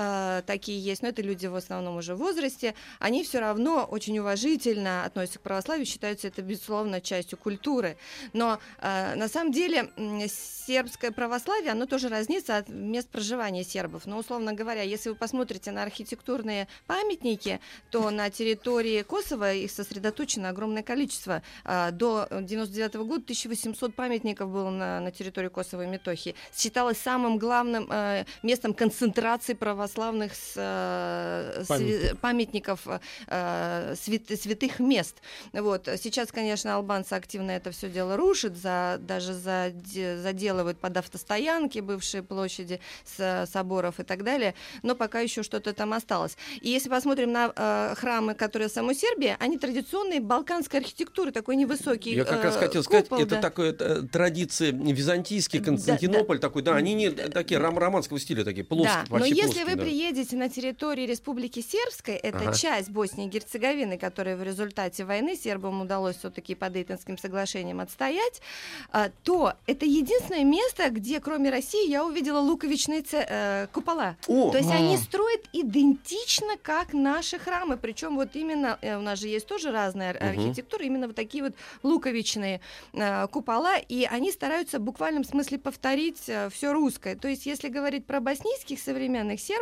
а, 0.00 0.42
такие 0.42 0.80
есть, 0.80 1.02
но 1.02 1.08
это 1.08 1.22
люди 1.22 1.48
в 1.48 1.56
основном 1.56 1.96
уже 1.96 2.14
в 2.14 2.18
возрасте, 2.18 2.76
они 3.00 3.24
все 3.24 3.40
равно 3.40 3.84
очень 3.84 4.16
уважительно 4.20 5.04
относятся 5.04 5.40
к 5.40 5.42
православию, 5.42 5.86
считаются 5.86 6.28
это, 6.28 6.40
безусловно, 6.40 7.00
частью 7.00 7.36
культуры. 7.36 7.96
Но 8.32 8.60
а, 8.78 9.16
на 9.16 9.26
самом 9.26 9.50
деле 9.50 9.90
сербское 10.28 11.10
православие, 11.10 11.72
оно 11.72 11.86
тоже 11.86 12.08
разнится 12.08 12.58
от 12.58 12.68
мест 12.68 13.08
проживания 13.08 13.64
сербов. 13.64 14.06
Но, 14.06 14.18
условно 14.18 14.52
говоря, 14.52 14.82
если 14.82 15.08
вы 15.08 15.16
посмотрите 15.16 15.72
на 15.72 15.82
архитектурные 15.82 16.68
памятники, 16.86 17.58
то 17.90 18.10
на 18.10 18.30
территории 18.30 19.02
Косово 19.02 19.52
их 19.52 19.72
сосредоточено 19.72 20.50
огромное 20.50 20.84
количество. 20.84 21.42
А, 21.64 21.90
До 21.90 22.28
99 22.30 22.94
года 22.98 23.22
1800 23.24 23.92
памятников 23.96 24.48
было 24.48 24.70
на, 24.70 25.00
на 25.00 25.10
территории 25.10 25.48
Косово 25.48 25.82
и 25.82 25.86
Метохии. 25.88 26.36
Считалось 26.56 26.98
самым 26.98 27.38
главным 27.38 27.90
э, 27.90 28.26
местом 28.44 28.74
концентрации 28.74 29.54
православных 29.92 30.32
э, 30.56 31.62
сви- 31.68 32.14
памятников 32.16 32.80
э, 33.26 33.94
свят- 33.96 34.40
святых 34.40 34.78
мест. 34.80 35.16
Вот. 35.52 35.88
Сейчас, 36.00 36.30
конечно, 36.32 36.74
албанцы 36.76 37.14
активно 37.14 37.52
это 37.52 37.70
все 37.70 37.88
дело 37.88 38.16
рушат, 38.16 38.56
за, 38.56 38.98
даже 39.00 39.32
заде- 39.32 40.20
заделывают 40.20 40.78
под 40.78 40.96
автостоянки 40.96 41.78
бывшие 41.80 42.22
площади 42.22 42.80
с, 43.04 43.46
соборов 43.50 44.00
и 44.00 44.02
так 44.04 44.24
далее, 44.24 44.54
но 44.82 44.94
пока 44.94 45.20
еще 45.20 45.42
что-то 45.42 45.72
там 45.72 45.92
осталось. 45.92 46.36
И 46.60 46.68
если 46.68 46.88
посмотрим 46.88 47.32
на 47.32 47.52
э, 47.54 47.94
храмы, 47.96 48.34
которые 48.34 48.68
в 48.68 48.72
самой 48.72 48.94
Сербии, 48.94 49.36
они 49.40 49.58
традиционные 49.58 50.20
балканской 50.20 50.80
архитектуры, 50.80 51.32
такой 51.32 51.56
невысокий 51.56 52.14
Я 52.14 52.24
как 52.24 52.44
раз 52.44 52.56
э, 52.56 52.58
хотел 52.58 52.82
сказать, 52.82 53.08
купол, 53.08 53.22
это 53.24 53.36
да. 53.36 53.40
такое 53.42 53.74
э, 53.78 54.02
традиции 54.10 54.70
византийский, 54.70 55.58
Да, 55.60 55.64
Константинополь 55.66 56.38
такой, 56.38 56.62
да, 56.62 56.74
они 56.76 56.94
не 56.94 57.10
такие 57.10 57.58
ром- 57.60 57.78
романского 57.78 58.18
стиля, 58.20 58.44
такие 58.44 58.64
плоские, 58.64 59.04
Да, 59.08 59.18
но 59.18 59.24
если 59.24 59.64
вы 59.68 59.76
да. 59.76 59.82
приедете 59.82 60.36
на 60.36 60.48
территории 60.48 61.06
Республики 61.06 61.60
Сербской, 61.60 62.14
это 62.14 62.38
Ага. 62.38 62.54
часть 62.54 62.90
Боснии 62.90 63.26
и 63.26 63.28
Герцеговины, 63.28 63.98
которая 63.98 64.36
в 64.36 64.42
результате 64.42 65.04
войны 65.04 65.36
сербам 65.36 65.80
удалось 65.82 66.16
все-таки 66.16 66.54
по 66.54 66.68
Дейтонским 66.70 67.18
соглашениям 67.18 67.80
отстоять, 67.80 68.40
а, 68.92 69.10
то 69.24 69.54
это 69.66 69.84
единственное 69.84 70.44
место, 70.44 70.90
где 70.90 71.20
кроме 71.20 71.50
России 71.50 71.88
я 71.88 72.04
увидела 72.04 72.38
луковичные 72.40 73.02
э, 73.12 73.66
купола. 73.72 74.16
О, 74.26 74.50
То 74.50 74.58
есть 74.58 74.70
М. 74.70 74.76
они 74.76 74.96
строят 74.96 75.42
идентично, 75.52 76.56
как 76.62 76.92
наши 76.92 77.38
храмы. 77.38 77.76
Причем 77.76 78.16
вот 78.16 78.34
именно, 78.36 78.78
э, 78.80 78.96
у 78.96 79.00
нас 79.00 79.18
же 79.18 79.28
есть 79.28 79.46
тоже 79.46 79.70
разная 79.70 80.14
Мгм. 80.14 80.28
архитектура, 80.28 80.84
именно 80.84 81.06
вот 81.06 81.16
такие 81.16 81.44
вот 81.44 81.54
луковичные 81.82 82.60
э, 82.94 83.26
купола, 83.28 83.76
и 83.78 84.04
они 84.04 84.32
стараются 84.32 84.78
в 84.78 84.82
буквальном 84.82 85.24
смысле 85.24 85.58
повторить 85.58 86.18
все 86.18 86.72
русское. 86.72 87.16
То 87.16 87.28
есть 87.28 87.46
если 87.46 87.68
говорить 87.68 88.06
про 88.06 88.20
боснийских 88.20 88.80
современных 88.80 89.40
сербов, 89.40 89.57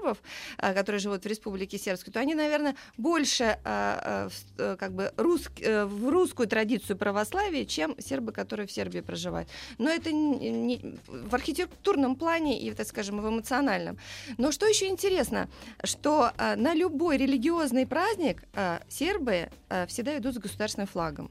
э, 0.59 0.75
которые 0.75 1.01
живут 1.01 1.25
в 1.25 1.27
Республике 1.27 1.79
Сербской, 1.79 2.13
то 2.13 2.21
они, 2.21 2.35
наверное, 2.35 2.75
больше 2.97 3.59
э, 3.65 4.29
в- 4.29 4.61
э, 4.61 4.77
как 4.79 4.93
бы 4.93 5.13
рус- 5.17 5.51
э, 5.61 5.85
в 5.85 6.09
русскую 6.09 6.47
традицию 6.49 6.97
православия, 6.97 7.65
чем 7.65 7.95
сербы, 8.01 8.33
которые 8.33 8.67
в 8.67 8.73
Сербии 8.73 9.01
проживают. 9.01 9.49
Но 9.79 9.91
это 9.91 10.13
не- 10.13 10.99
в 11.09 11.35
архитектурном 11.35 12.17
плане 12.17 12.61
и, 12.61 12.73
так 12.73 12.87
скажем, 12.87 13.21
в 13.21 13.29
эмоциональном. 13.29 13.99
Но 14.39 14.53
что 14.53 14.67
еще 14.67 14.89
интересно, 14.89 15.49
что 15.85 16.31
на 16.57 16.75
любой 16.75 17.17
религиозный 17.17 17.87
праздник 17.87 18.43
сербы 18.89 19.49
всегда 19.89 20.19
идут 20.19 20.35
с 20.35 20.39
государственным 20.39 20.87
флагом. 20.89 21.31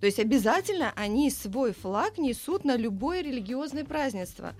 То 0.00 0.06
есть 0.06 0.18
обязательно 0.18 0.92
они 0.96 1.30
свой 1.30 1.72
флаг 1.72 2.18
несут 2.18 2.64
на 2.64 2.76
любое 2.76 3.22
религиозное 3.22 3.84
празднество. 3.84 4.54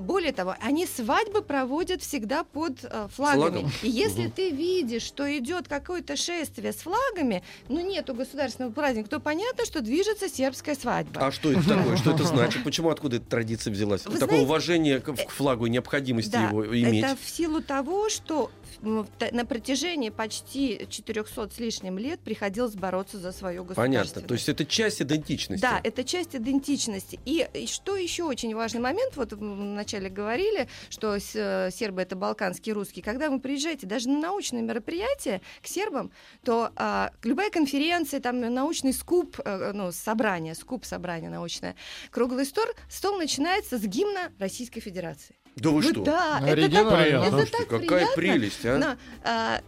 Более 0.00 0.32
того, 0.32 0.54
они 0.60 0.86
свадьбы 0.86 1.42
проводят 1.42 2.02
всегда 2.02 2.44
под 2.44 2.84
э, 2.84 3.08
флагами. 3.14 3.60
Флагом? 3.60 3.70
И 3.82 3.88
если 3.90 4.22
Мгм. 4.22 4.32
ты 4.32 4.50
видишь, 4.50 5.02
что 5.02 5.36
идет 5.38 5.68
какое-то 5.68 6.16
шествие 6.16 6.72
с 6.72 6.76
флагами, 6.76 7.42
ну 7.68 7.80
нету 7.80 8.14
государственного 8.14 8.72
праздника, 8.72 9.10
то 9.10 9.20
понятно, 9.20 9.64
что 9.66 9.80
движется 9.80 10.28
сербская 10.28 10.74
свадьба. 10.74 11.26
А 11.26 11.32
что 11.32 11.52
это 11.52 11.68
такое? 11.68 11.96
Что 11.96 12.12
это 12.12 12.24
значит? 12.24 12.64
Почему, 12.64 12.90
откуда 12.90 13.16
эта 13.16 13.26
традиция 13.26 13.72
взялась? 13.72 14.04
Вы 14.04 14.12
Такое 14.12 14.26
знаете, 14.28 14.44
уважение 14.44 15.00
к, 15.00 15.12
к 15.14 15.30
флагу 15.30 15.66
и 15.66 15.70
необходимости 15.70 16.30
Да, 16.32 16.48
его 16.48 16.66
иметь. 16.66 17.04
Это 17.04 17.16
в 17.22 17.28
силу 17.28 17.60
того, 17.60 18.08
что 18.08 18.50
на 18.82 19.44
протяжении 19.44 20.10
почти 20.10 20.86
400 20.88 21.50
с 21.50 21.58
лишним 21.58 21.98
лет 21.98 22.20
приходилось 22.20 22.74
бороться 22.74 23.18
за 23.18 23.32
свое 23.32 23.62
государство. 23.62 23.82
Понятно. 23.82 24.22
То 24.22 24.34
есть 24.34 24.48
это 24.48 24.64
часть 24.64 25.02
идентичности. 25.02 25.62
Да, 25.62 25.80
это 25.82 26.04
часть 26.04 26.34
идентичности. 26.34 27.18
И, 27.24 27.48
что 27.66 27.96
еще 27.96 28.24
очень 28.24 28.54
важный 28.54 28.80
момент, 28.80 29.16
вот 29.16 29.32
вначале 29.32 30.08
говорили, 30.08 30.68
что 30.90 31.16
э, 31.16 31.70
сербы 31.70 32.02
это 32.02 32.16
балканские 32.16 32.74
русские. 32.74 33.02
Когда 33.02 33.30
вы 33.30 33.40
приезжаете 33.40 33.86
даже 33.86 34.08
на 34.08 34.18
научные 34.18 34.62
мероприятия 34.62 35.40
к 35.62 35.66
сербам, 35.66 36.10
то 36.44 36.70
а, 36.76 37.12
любая 37.22 37.50
конференция, 37.50 38.20
там 38.20 38.40
научный 38.40 38.92
скуп, 38.92 39.38
э, 39.44 39.72
ну, 39.74 39.92
собрание, 39.92 40.54
скуп 40.54 40.84
собрание 40.84 41.30
научное, 41.30 41.74
круглый 42.10 42.44
стол, 42.44 42.66
стол 42.88 43.18
начинается 43.18 43.78
с 43.78 43.82
гимна 43.82 44.32
Российской 44.38 44.80
Федерации. 44.80 45.36
Да 45.60 45.70
вы 45.70 45.82
Ну 45.82 45.90
что? 45.90 46.02
Да, 46.02 46.38
это 46.38 46.46
так, 46.46 46.58
Оригинально. 46.58 47.16
это 47.22 47.30
Слушайте, 47.30 47.58
так 47.58 47.68
какая 47.68 47.86
приятно. 47.88 48.14
прелесть, 48.16 48.66
а? 48.66 48.78
Но, 48.78 48.96
а, 49.24 49.60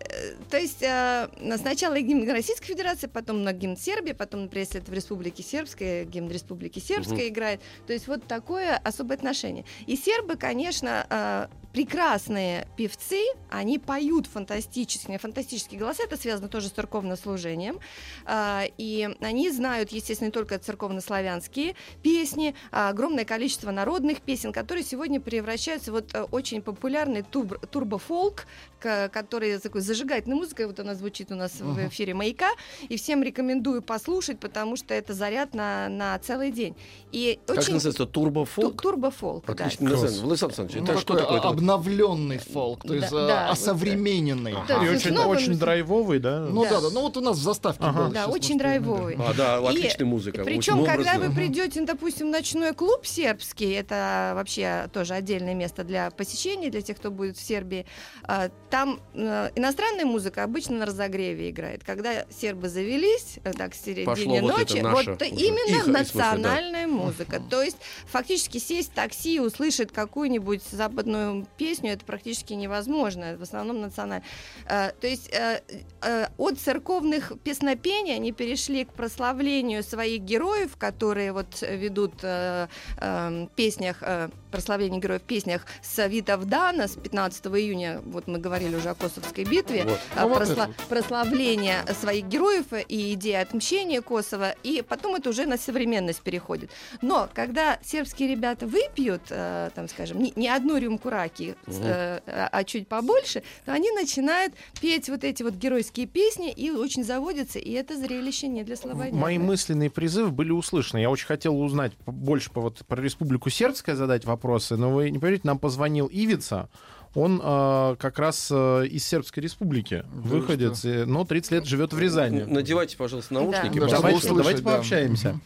то 0.51 0.59
есть 0.59 0.83
а, 0.83 1.31
сначала 1.59 2.01
гимн 2.01 2.31
Российской 2.31 2.67
Федерации, 2.67 3.07
потом 3.07 3.43
на 3.43 3.53
гимн 3.53 3.77
Сербии, 3.77 4.13
потом, 4.13 4.43
например, 4.43 4.67
если 4.67 4.81
это 4.81 4.91
в 4.91 4.95
Республике 4.95 5.43
Сербской, 5.43 6.05
гимн 6.05 6.31
Республики 6.31 6.79
Сербской 6.79 7.29
играет. 7.29 7.61
То 7.87 7.93
есть 7.93 8.07
вот 8.09 8.27
такое 8.27 8.77
особое 8.77 9.17
отношение. 9.17 9.65
И 9.87 9.97
сербы, 9.97 10.37
конечно, 10.37 11.07
а, 11.11 11.51
прекрасные 11.73 12.67
певцы, 12.77 13.21
они 13.49 13.79
поют 13.79 14.27
фантастические, 14.27 15.19
фантастические 15.19 15.79
голоса, 15.79 16.03
это 16.03 16.17
связано 16.17 16.49
тоже 16.49 16.69
с 16.69 16.73
церковнослужением, 16.73 17.79
А, 18.27 18.65
и 18.79 19.09
они 19.21 19.51
знают, 19.51 19.93
естественно, 19.93 20.27
не 20.29 20.33
только 20.33 20.59
церковнославянские 20.59 21.75
песни, 22.03 22.55
а 22.73 22.89
огромное 22.89 23.25
количество 23.25 23.71
народных 23.71 24.21
песен, 24.21 24.53
которые 24.53 24.85
сегодня 24.85 25.21
превращаются 25.21 25.91
в 25.93 25.95
вот 26.01 26.15
э, 26.15 26.23
очень 26.31 26.63
популярный 26.63 27.23
тур- 27.23 27.59
турбофолк, 27.71 28.47
который 28.81 29.59
такой 29.59 29.83
зажигательной 29.83 30.37
музыкой, 30.37 30.67
вот 30.67 30.81
она 30.81 30.95
звучит 30.95 31.31
у 31.31 31.35
нас 31.35 31.53
в 31.61 31.89
эфире 31.89 32.15
«Маяка», 32.15 32.49
и 32.89 32.97
всем 32.97 33.23
рекомендую 33.23 33.83
послушать, 33.83 34.41
потому 34.41 34.77
что 34.77 34.95
это 34.95 35.13
заряд 35.13 35.55
на, 35.55 35.89
на 35.89 36.19
целый 36.19 36.51
день. 36.51 36.75
И 37.13 37.39
Как 37.47 37.59
очень... 37.59 37.75
называется? 37.75 38.07
Ту- 38.07 38.13
Турбофолк? 38.13 38.81
Турбофолк, 38.81 39.45
да. 39.47 39.53
Отлично. 39.53 39.91
Владислав 39.91 40.51
Александрович, 40.51 40.81
Ну, 40.81 40.93
это 40.93 41.01
что 41.01 41.15
такой 41.17 41.37
такое? 41.37 41.60
Обновленный 41.65 42.39
фолк, 42.39 42.85
то 42.87 42.95
есть 42.95 43.11
Да, 43.11 43.25
э, 43.25 43.27
да, 43.29 43.51
осовремененный. 43.51 44.55
Да, 44.67 44.83
И 44.83 44.89
с 44.97 45.05
очень, 45.05 45.15
новым- 45.15 45.37
очень 45.37 45.59
драйвовый, 45.59 46.19
да? 46.19 46.41
Ну 46.41 46.65
Да. 46.65 46.71
да, 46.71 46.81
да, 46.81 46.87
ну 46.91 47.03
вот 47.03 47.17
у 47.19 47.21
нас 47.21 47.37
в 47.37 47.43
заставке 47.43 47.85
Ага. 47.85 47.99
было 48.05 48.09
Да, 48.11 48.27
очень 48.29 48.59
драйвовый. 48.59 49.17
А, 49.19 49.35
да, 49.35 49.59
И 49.61 49.67
отличная 49.67 50.07
музыка. 50.07 50.43
Причем, 50.43 50.85
когда 50.87 51.13
образно. 51.17 51.29
вы 51.29 51.35
придете, 51.35 51.83
допустим, 51.83 52.29
в 52.29 52.31
ночной 52.31 52.73
клуб 52.73 53.05
сербский, 53.05 53.71
это 53.73 54.33
вообще 54.35 54.89
тоже 54.93 55.15
отдельное 55.15 55.55
место 55.55 55.85
для 55.85 56.11
посещения, 56.11 56.71
для 56.71 56.81
тех, 56.83 56.97
кто 56.97 57.11
будет 57.11 57.37
в 57.37 57.43
Сербии, 57.43 57.85
а, 58.23 58.49
там 58.71 59.01
э, 59.15 59.51
иностранная 59.57 60.07
музыка 60.07 60.45
обычно 60.45 60.79
на 60.79 60.87
разогреве 60.87 61.51
играет. 61.51 61.85
Когда 61.85 62.25
сербы 62.31 62.69
завелись, 62.71 63.39
э, 63.45 63.53
так, 63.53 63.75
в 63.75 63.77
середине 63.77 64.07
Пошло 64.07 64.39
вот 64.41 64.59
ночи, 64.59 64.79
это 64.79 64.83
наше 64.89 65.11
вот 65.11 65.23
уже. 65.23 65.31
именно 65.31 65.71
Их, 65.71 65.83
в 65.83 65.85
смысле, 65.85 66.11
да. 66.15 66.33
национальная 66.33 66.87
музыка. 66.87 67.43
То 67.51 67.63
есть 67.63 67.77
фактически 68.07 68.59
сесть 68.59 68.93
в 68.93 68.95
такси 68.95 69.37
и 69.37 69.39
услышать 69.41 69.93
какую-нибудь 69.93 70.63
западную 70.71 71.47
песню, 71.57 71.93
это 71.93 72.05
практически 72.05 72.53
невозможно, 72.55 73.37
в 73.37 73.43
основном 73.43 73.81
национально. 73.81 74.25
Э, 74.69 74.93
то 75.01 75.07
есть 75.07 75.29
э, 75.33 75.61
э, 76.03 76.27
от 76.39 76.59
церковных 76.59 77.33
песнопений 77.45 78.15
они 78.15 78.33
перешли 78.33 78.85
к 78.85 78.93
прославлению 78.93 79.83
своих 79.83 80.23
героев, 80.23 80.77
которые 80.77 81.33
вот 81.33 81.63
ведут 81.63 82.15
э, 82.23 82.69
э, 82.99 83.47
песнях, 83.57 83.99
э, 84.03 84.29
прославление 84.51 85.01
героев 85.01 85.23
в 85.23 85.25
песнях 85.27 85.67
с 85.83 86.07
Витов 86.09 86.45
Дана 86.47 86.89
с 86.89 86.97
15 86.97 87.47
июня, 87.47 88.01
вот 88.05 88.27
мы 88.27 88.39
говорили 88.39 88.75
уже 88.77 88.91
о 88.91 88.95
Косовской 88.95 89.45
битве, 89.45 89.85
Вот. 89.85 89.93
э, 90.17 90.21
Ну, 90.23 90.29
вот 90.29 90.43
просла- 90.43 90.71
это. 90.71 90.87
прославление 90.89 91.85
своих 92.01 92.27
героев 92.27 92.67
и 92.89 93.13
идея 93.15 93.43
отмщения 93.43 94.01
Косово, 94.01 94.55
и 94.63 94.83
потом 94.83 95.15
это 95.17 95.31
уже 95.31 95.47
на 95.47 95.57
современность 95.59 96.23
переходит. 96.23 96.71
Но 97.03 97.29
когда 97.33 97.79
сербские 97.85 98.29
ребята 98.31 98.67
выпьют, 98.67 99.23
э, 99.31 99.71
там, 99.75 99.89
скажем, 99.89 100.21
не, 100.23 100.33
не 100.37 100.49
одну 100.49 100.77
рюмку 100.79 101.11
раки, 101.11 101.40
Мгм. 101.49 101.83
э, 101.83 102.21
а 102.27 102.61
а 102.61 102.65
чуть 102.65 102.89
побольше, 102.89 103.43
то 103.65 103.73
они 103.73 103.91
начинают 103.93 104.53
петь 104.81 105.09
вот 105.09 105.25
эти 105.25 105.43
вот 105.43 105.55
геройские 105.55 106.07
песни 106.07 106.53
и 106.53 106.71
очень 106.71 107.05
заводятся, 107.05 107.59
и 107.59 107.73
это 107.73 107.97
зрелище 107.97 108.49
не 108.49 108.65
для 108.65 108.77
слабонервных. 108.77 109.21
Мои 109.21 109.39
мысленные 109.39 109.91
призывы 109.91 110.31
были 110.31 110.51
услышаны. 110.51 110.99
Я 111.01 111.11
очень 111.11 111.27
хотел 111.27 111.61
узнать 111.61 111.93
больше 112.07 112.51
по, 112.51 112.61
вот, 112.61 112.85
про 112.87 113.01
Республику 113.01 113.51
Сербская, 113.51 113.97
задать 113.97 114.25
вопросы, 114.25 114.77
но 114.77 114.91
вы 114.91 115.11
не 115.11 115.19
поверите, 115.19 115.43
нам 115.45 115.59
позвонил 115.59 116.09
Ивица. 116.13 116.69
Он 117.15 117.41
э, 117.43 117.97
как 117.99 118.19
раз 118.19 118.49
э, 118.53 118.87
из 118.87 119.05
Сербской 119.05 119.43
Республики 119.43 120.05
вы 120.13 120.41
выходец, 120.41 120.85
э, 120.85 121.05
но 121.07 121.25
30 121.25 121.53
лет 121.53 121.67
живет 121.67 121.93
в 121.93 121.99
Рязани. 121.99 122.43
Надевайте, 122.43 122.97
пожалуйста, 122.97 123.35
наушники. 123.35 123.81
Да. 123.81 123.87
Да, 123.87 123.97
Давайте, 123.97 124.19
услышать, 124.19 124.37
давайте 124.37 124.63
да. 124.63 124.71
пообщаемся. 124.71 125.41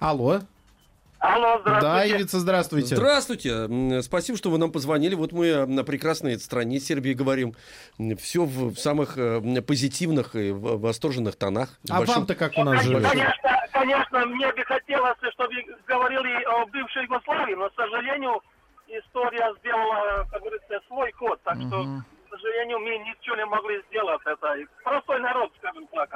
Алло. 0.00 0.40
Алло, 1.18 1.58
Да, 1.64 1.78
здравствуйте. 1.80 2.16
Ивица, 2.16 2.38
здравствуйте. 2.40 2.96
Здравствуйте. 2.96 4.02
Спасибо, 4.02 4.36
что 4.38 4.50
вы 4.50 4.58
нам 4.58 4.70
позвонили. 4.70 5.14
Вот 5.14 5.32
мы 5.32 5.66
на 5.66 5.82
прекрасной 5.82 6.38
стране 6.38 6.78
Сербии 6.78 7.14
говорим. 7.14 7.54
Все 8.20 8.44
в 8.44 8.76
самых 8.76 9.16
э, 9.16 9.40
позитивных 9.62 10.36
и 10.36 10.50
в- 10.50 10.78
восторженных 10.80 11.36
тонах. 11.36 11.70
А 11.90 11.98
большим- 11.98 12.16
вам-то 12.16 12.34
как 12.34 12.52
у 12.58 12.64
нас 12.64 12.82
Конечно, 12.84 13.00
живет? 13.00 13.10
конечно, 13.10 13.66
конечно, 13.72 14.26
мне 14.26 14.52
бы 14.52 14.62
хотелось, 14.64 15.16
чтобы 15.32 15.54
говорили 15.86 16.44
о 16.44 16.66
бывшей 16.66 17.02
Югославии, 17.04 17.54
но, 17.54 17.70
к 17.70 17.74
сожалению, 17.74 18.40
история 18.88 19.54
сделала, 19.60 20.26
как 20.30 20.40
говорится, 20.42 20.80
свой 20.86 21.10
ход, 21.12 21.40
так 21.44 21.56
что, 21.56 21.82
Мгм. 21.82 22.04
к 22.26 22.30
сожалению, 22.30 22.78
мы 22.80 22.98
ничего 22.98 23.36
не 23.36 23.46
могли 23.46 23.82
сделать. 23.88 24.20
Это 24.26 24.54
простой 24.84 25.20
народ, 25.20 25.50
скажем 25.58 25.86
так. 25.88 26.10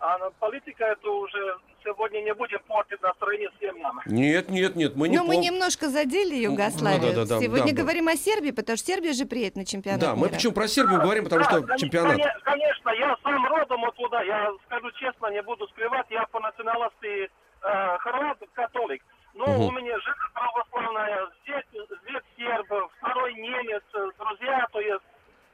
А, 0.00 0.30
политика 0.38 0.84
это 0.84 1.10
уже 1.10 1.56
сегодня 1.82 2.20
не 2.22 2.32
будет 2.34 2.62
портить 2.64 3.02
настроение 3.02 3.50
всем 3.58 3.80
нам. 3.80 4.00
Нет, 4.06 4.48
нет, 4.48 4.76
нет, 4.76 4.94
мы 4.94 5.08
не 5.08 5.16
Но 5.16 5.24
мы 5.24 5.36
пом- 5.36 5.40
немножко 5.40 5.88
задели 5.88 6.36
Югославию. 6.36 7.00
да, 7.14 7.24
да, 7.24 7.26
да, 7.26 7.40
Сегодня 7.40 7.74
да. 7.74 7.82
говорим 7.82 8.06
о 8.08 8.14
Сербии, 8.14 8.52
потому 8.52 8.76
что 8.76 8.86
Сербия 8.86 9.12
же 9.12 9.24
приедет 9.26 9.56
на 9.56 9.64
чемпионат 9.66 10.00
Да, 10.00 10.14
мы 10.14 10.26
мира. 10.26 10.34
почему 10.34 10.52
про 10.52 10.68
Сербию 10.68 11.00
говорим, 11.00 11.24
потому 11.24 11.42
Да, 11.42 11.50
что 11.50 11.60
коне- 11.62 11.78
чемпионат. 11.78 12.12
коне- 12.16 12.32
Конечно, 12.44 12.90
я 12.90 13.16
сам 13.24 13.46
родом 13.46 13.84
оттуда, 13.84 14.22
я 14.22 14.52
скажу 14.66 14.90
честно, 14.92 15.26
не 15.32 15.42
буду 15.42 15.66
скрывать, 15.68 16.06
я 16.10 16.24
по 16.26 16.38
национальности 16.40 17.30
э, 17.60 17.98
хорват, 17.98 18.38
католик. 18.52 19.02
Но 19.34 19.44
Мгм. 19.46 19.60
у 19.62 19.70
меня 19.72 19.98
жена 19.98 20.14
православная, 20.32 21.26
здесь, 21.42 21.64
здесь 21.72 22.22
серб, 22.36 22.66
второй 22.98 23.34
немец, 23.34 23.82
друзья, 24.16 24.64
то 24.72 24.80
есть, 24.80 25.02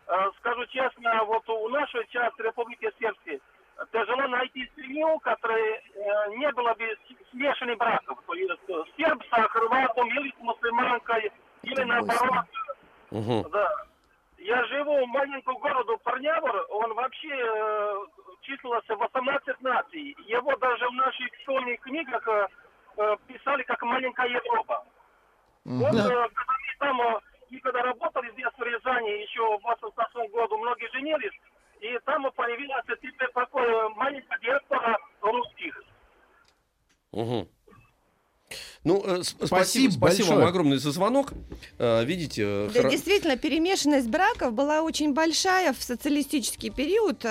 э, 0.09 0.31
скажу 0.39 0.67
честно, 0.67 1.25
вот 1.25 1.49
у 1.49 1.69
нашей 1.71 2.07
части 2.09 2.43
Республики 2.43 2.91
Сербской 3.01 3.41
тяжело 3.93 4.29
найти 4.29 4.71
семью, 4.77 5.19
которая 5.21 5.83
э, 5.95 6.37
не 6.37 6.51
было 6.53 6.75
бы 6.75 6.99
смешанных 7.31 7.79
браков. 7.79 8.19
То 8.27 8.35
есть 8.35 8.61
э, 8.69 8.83
серб 8.97 9.23
с 9.25 9.49
хорватом 9.49 10.09
или 10.09 10.31
с 10.31 10.39
мусульманкой, 10.41 11.33
или 11.63 11.83
наоборот. 11.83 12.45
Мгм. 13.11 13.51
Да. 13.51 13.69
Я 14.39 14.63
живу 14.65 15.07
в 15.07 15.09
маленьком 15.09 15.57
городе 15.59 15.97
Парнявр, 16.03 16.67
он 16.71 16.93
вообще 16.95 17.35
э, 17.35 17.97
числился 18.43 18.95
18 18.95 19.61
наций. 19.63 20.17
Его 20.27 20.55
даже 20.57 20.87
в 20.89 20.93
наших 20.93 21.29
школьных 21.43 21.81
книгах 21.81 22.27
э, 22.29 22.49
э, 22.99 23.17
писали 23.27 23.63
как 23.63 23.83
маленькая 23.83 24.29
Европа. 24.29 24.85
Вот, 25.65 25.95
э, 25.95 26.29
когда 26.35 26.53
мы 26.53 26.77
там, 26.79 27.01
э, 27.01 27.21
и 27.51 27.61
когда 27.61 27.83
работали 27.83 28.31
здесь 28.33 28.53
в 28.59 28.63
Рязани, 28.63 29.23
еще 29.23 29.41
в 29.59 29.63
88 29.63 30.31
году 30.31 30.59
многие 30.59 30.91
женились, 30.93 31.33
и 31.81 31.99
там 32.05 32.31
появилась 32.33 32.85
маленькая 33.97 34.39
диаспора 34.41 34.99
русских. 35.21 35.83
Мгм. 37.13 37.49
Ну, 38.85 39.03
э, 39.05 39.23
спасибо, 39.23 39.47
Спасибо 39.47 39.91
спасибо 39.93 40.27
вам 40.27 40.35
большое. 40.37 40.49
огромное 40.49 40.79
за 40.79 40.91
звонок. 40.93 41.33
Э, 41.79 42.05
Видите, 42.05 42.43
э, 42.45 42.71
Да, 42.75 42.81
хоро- 42.81 42.91
действительно, 42.91 43.37
перемешанность 43.37 44.09
браков 44.09 44.53
была 44.53 44.83
очень 44.83 45.15
большая 45.15 45.73
в 45.73 45.83
социалистический 45.83 46.69
период. 46.71 47.25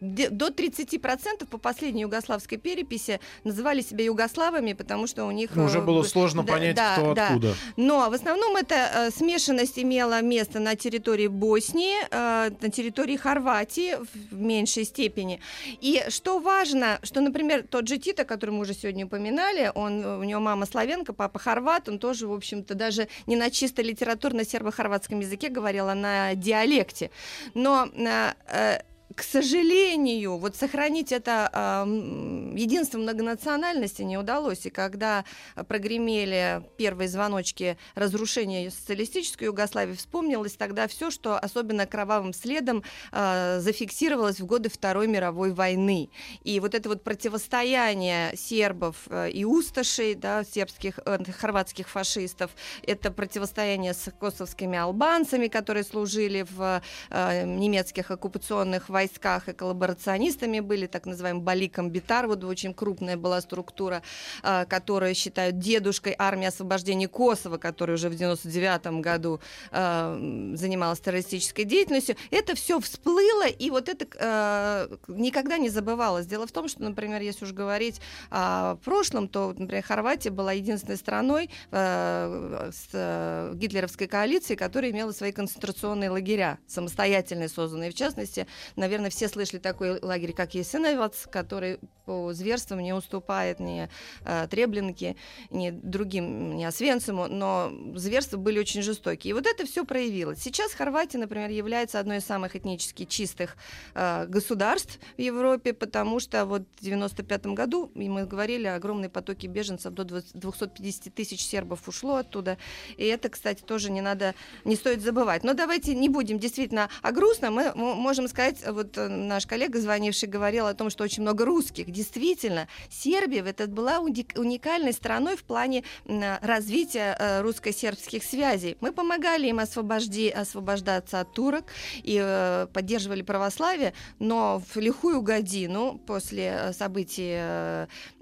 де- 0.00 0.28
До 0.30 0.50
30% 0.50 1.46
по 1.48 1.58
последней 1.58 2.02
югославской 2.02 2.58
переписи 2.58 3.20
называли 3.44 3.80
себя 3.82 4.04
югославами, 4.04 4.72
потому 4.72 5.06
что 5.06 5.24
у 5.24 5.30
них... 5.30 5.50
Ну, 5.54 5.64
уже 5.66 5.78
э, 5.78 5.82
было 5.82 6.02
сложно 6.02 6.42
да, 6.42 6.52
понять, 6.52 6.76
да, 6.76 6.94
кто 6.96 7.14
да. 7.14 7.26
откуда. 7.28 7.54
Но 7.76 8.10
в 8.10 8.12
основном 8.14 8.56
эта 8.56 8.74
э, 8.74 9.10
смешанность 9.10 9.78
имела 9.78 10.20
место 10.20 10.58
на 10.58 10.74
территории 10.74 11.28
Боснии, 11.28 11.96
э, 12.10 12.50
на 12.60 12.70
территории 12.70 13.16
Хорватии 13.16 13.96
в 14.30 14.34
меньшей 14.40 14.84
степени. 14.84 15.40
И 15.80 16.02
что 16.08 16.40
важно, 16.40 16.98
что, 17.04 17.20
например, 17.20 17.64
тот 17.70 17.86
же 17.86 17.98
Тита, 17.98 18.24
который 18.24 18.50
мы 18.50 18.60
уже 18.60 18.74
сегодня 18.74 19.06
упоминали, 19.06 19.70
он, 19.74 20.04
у 20.04 20.24
него 20.24 20.39
мама 20.40 20.66
славянка, 20.66 21.12
папа 21.12 21.38
хорват, 21.38 21.88
он 21.88 21.98
тоже, 21.98 22.26
в 22.26 22.32
общем-то, 22.32 22.74
даже 22.74 23.08
не 23.26 23.36
на 23.36 23.50
чисто 23.50 23.82
литературно-сербо-хорватском 23.82 25.20
языке 25.20 25.48
говорил, 25.48 25.88
а 25.88 25.94
на 25.94 26.34
диалекте. 26.34 27.10
Но 27.54 27.88
э, 27.94 28.32
э, 28.46 28.80
к 29.14 29.22
сожалению, 29.22 30.36
вот 30.36 30.56
сохранить 30.56 31.10
это 31.10 31.50
м, 31.84 32.54
единство 32.54 32.98
многонациональности 32.98 34.02
не 34.02 34.16
удалось. 34.16 34.66
И 34.66 34.70
когда 34.70 35.24
прогремели 35.68 36.62
первые 36.76 37.08
звоночки 37.08 37.76
разрушения 37.94 38.70
социалистической 38.70 39.46
Югославии, 39.46 39.94
вспомнилось 39.94 40.54
тогда 40.54 40.86
все, 40.86 41.10
что 41.10 41.38
особенно 41.38 41.86
кровавым 41.86 42.32
следом 42.32 42.84
а, 43.10 43.58
зафиксировалось 43.60 44.40
в 44.40 44.46
годы 44.46 44.68
Второй 44.70 45.08
мировой 45.08 45.52
войны. 45.52 46.10
И 46.44 46.60
вот 46.60 46.74
это 46.74 46.88
вот 46.88 47.02
противостояние 47.02 48.36
сербов 48.36 48.96
э, 49.08 49.30
и 49.30 49.44
усташей, 49.44 50.14
да, 50.14 50.44
сербских, 50.44 50.98
э, 51.04 51.18
хорватских 51.32 51.88
фашистов, 51.88 52.50
это 52.82 53.10
противостояние 53.10 53.94
с 53.94 54.10
косовскими 54.12 54.78
албанцами, 54.78 55.48
которые 55.48 55.84
служили 55.84 56.46
в 56.48 56.82
э, 57.10 57.44
немецких 57.44 58.10
оккупационных 58.10 58.88
войсках 59.00 59.48
и 59.48 59.52
коллаборационистами 59.52 60.60
были, 60.60 60.86
так 60.86 61.06
называемый 61.06 61.42
Баликом 61.42 61.90
Битар, 61.90 62.26
вот 62.26 62.44
очень 62.44 62.74
крупная 62.74 63.16
была 63.16 63.40
структура, 63.40 64.02
э, 64.42 64.66
которую 64.66 65.14
считают 65.14 65.58
дедушкой 65.58 66.14
армии 66.18 66.46
освобождения 66.46 67.08
Косово, 67.08 67.56
которая 67.56 67.96
уже 67.96 68.08
в 68.10 68.14
99 68.14 69.00
году 69.00 69.40
э, 69.70 70.52
занималась 70.54 71.00
террористической 71.00 71.64
деятельностью. 71.64 72.16
Это 72.30 72.54
все 72.54 72.78
всплыло, 72.78 73.46
и 73.46 73.70
вот 73.70 73.88
это 73.88 74.06
э, 74.18 74.96
никогда 75.08 75.56
не 75.56 75.70
забывалось. 75.70 76.26
Дело 76.26 76.46
в 76.46 76.52
том, 76.52 76.68
что, 76.68 76.82
например, 76.82 77.22
если 77.22 77.46
уж 77.46 77.52
говорить 77.52 78.00
о 78.30 78.76
прошлом, 78.84 79.28
то, 79.28 79.54
например, 79.56 79.82
Хорватия 79.82 80.30
была 80.30 80.52
единственной 80.52 80.96
страной 80.96 81.50
с 81.70 83.52
гитлеровской 83.54 84.06
коалицией, 84.06 84.56
которая 84.58 84.90
имела 84.90 85.12
свои 85.12 85.32
концентрационные 85.32 86.10
лагеря, 86.10 86.58
самостоятельные 86.66 87.48
созданные. 87.48 87.90
В 87.90 87.94
частности, 87.94 88.46
наверное, 88.90 89.10
все 89.10 89.28
слышали 89.28 89.60
такой 89.60 90.00
лагерь, 90.00 90.32
как 90.32 90.54
Есеновец, 90.54 91.28
который 91.30 91.78
по 92.06 92.32
зверствам 92.32 92.80
не 92.80 92.92
уступает 92.92 93.60
ни 93.60 93.88
э, 94.24 94.48
Треблинке, 94.50 95.14
ни 95.50 95.70
другим, 95.70 96.56
ни 96.56 96.64
Освенциму, 96.64 97.28
но 97.28 97.72
зверства 97.94 98.36
были 98.36 98.58
очень 98.58 98.82
жестокие. 98.82 99.30
И 99.30 99.32
вот 99.32 99.46
это 99.46 99.64
все 99.64 99.84
проявилось. 99.84 100.42
Сейчас 100.42 100.72
Хорватия, 100.72 101.18
например, 101.18 101.50
является 101.50 102.00
одной 102.00 102.16
из 102.16 102.24
самых 102.24 102.56
этнически 102.56 103.04
чистых 103.04 103.56
э, 103.94 104.26
государств 104.26 104.98
в 105.16 105.20
Европе, 105.20 105.72
потому 105.72 106.18
что 106.18 106.46
вот 106.46 106.62
в 106.80 106.82
95 106.82 107.46
году, 107.46 107.92
и 107.94 108.08
мы 108.08 108.26
говорили, 108.26 108.66
огромные 108.66 109.08
потоки 109.08 109.46
беженцев, 109.46 109.92
до 109.94 110.02
20 110.02 110.34
250 110.34 111.14
тысяч 111.14 111.42
сербов 111.42 111.86
ушло 111.86 112.16
оттуда. 112.16 112.58
И 112.96 113.04
это, 113.04 113.28
кстати, 113.28 113.62
тоже 113.62 113.90
не 113.90 114.00
надо, 114.00 114.34
не 114.64 114.74
стоит 114.74 115.00
забывать. 115.00 115.44
Но 115.44 115.54
давайте 115.54 115.94
не 115.94 116.08
будем 116.08 116.40
действительно 116.40 116.88
о 117.02 117.12
грустном. 117.12 117.54
Мы 117.54 117.72
можем 117.74 118.26
сказать, 118.26 118.64
вот 118.80 118.96
э, 118.96 119.08
наш 119.08 119.46
коллега, 119.46 119.80
звонивший, 119.80 120.28
говорил 120.28 120.66
о 120.66 120.74
том, 120.74 120.90
что 120.90 121.04
очень 121.04 121.22
много 121.22 121.44
русских. 121.44 121.90
Действительно, 121.90 122.68
Сербия 122.88 123.40
это 123.40 123.66
была 123.66 123.98
уник- 123.98 124.38
уникальной 124.38 124.92
страной 124.92 125.36
в 125.36 125.44
плане 125.44 125.84
развития 126.06 127.16
э, 127.18 127.40
русско-сербских 127.42 128.24
связей. 128.24 128.76
Мы 128.80 128.92
помогали 128.92 129.48
им 129.48 129.58
освобожди, 129.58 130.30
освобождаться 130.30 131.20
от 131.20 131.32
турок 131.32 131.66
и 132.02 132.18
э, 132.22 132.66
поддерживали 132.72 133.22
православие, 133.22 133.92
но 134.18 134.62
в 134.72 134.76
лихую 134.76 135.22
годину 135.22 136.00
после 136.06 136.72
событий 136.72 137.38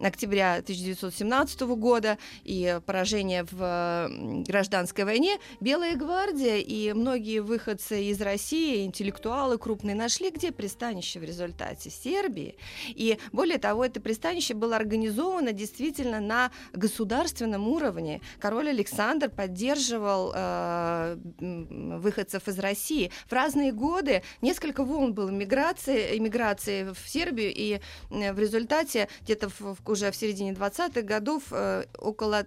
октября 0.01 0.57
1917 0.57 1.61
года 1.63 2.19
и 2.45 2.81
поражения 2.87 3.47
в 3.51 4.11
гражданской 4.47 5.05
войне 5.05 5.39
Белая 5.61 5.97
гвардия 5.97 6.57
и 6.57 6.93
многие 6.93 7.41
выходцы 7.41 8.05
из 8.05 8.21
России, 8.21 8.85
интеллектуалы 8.85 9.59
крупные, 9.59 9.95
нашли 9.95 10.31
где 10.31 10.48
пристанище 10.53 11.21
в 11.21 11.25
результате 11.25 11.91
Сербии. 11.91 12.57
И 12.89 13.19
более 13.33 13.59
того, 13.59 13.85
это 13.85 14.01
пристанище 14.01 14.55
было 14.55 14.77
организовано 14.77 15.53
действительно 15.53 16.21
на 16.21 16.51
государственном 16.73 17.69
уровне. 17.69 18.21
Король 18.41 18.69
Александр 18.71 19.29
поддерживал 19.31 20.33
э, 20.35 21.17
выходцев 21.39 22.49
из 22.49 22.59
России. 22.59 23.11
В 23.29 23.33
разные 23.33 23.73
годы 23.73 24.23
несколько 24.43 24.85
волн 24.85 25.15
было 25.15 25.31
миграции, 25.31 26.17
иммиграции 26.19 26.93
в 26.93 27.09
Сербию, 27.09 27.53
и 27.55 27.81
э, 28.11 28.33
в 28.33 28.39
результате 28.39 29.09
где-то 29.23 29.49
в- 29.49 29.79
уже 29.87 30.11
в 30.11 30.17
середине 30.17 30.53
20-х 30.53 31.03
годов 31.03 31.45
э, 31.51 31.85
около 31.99 32.47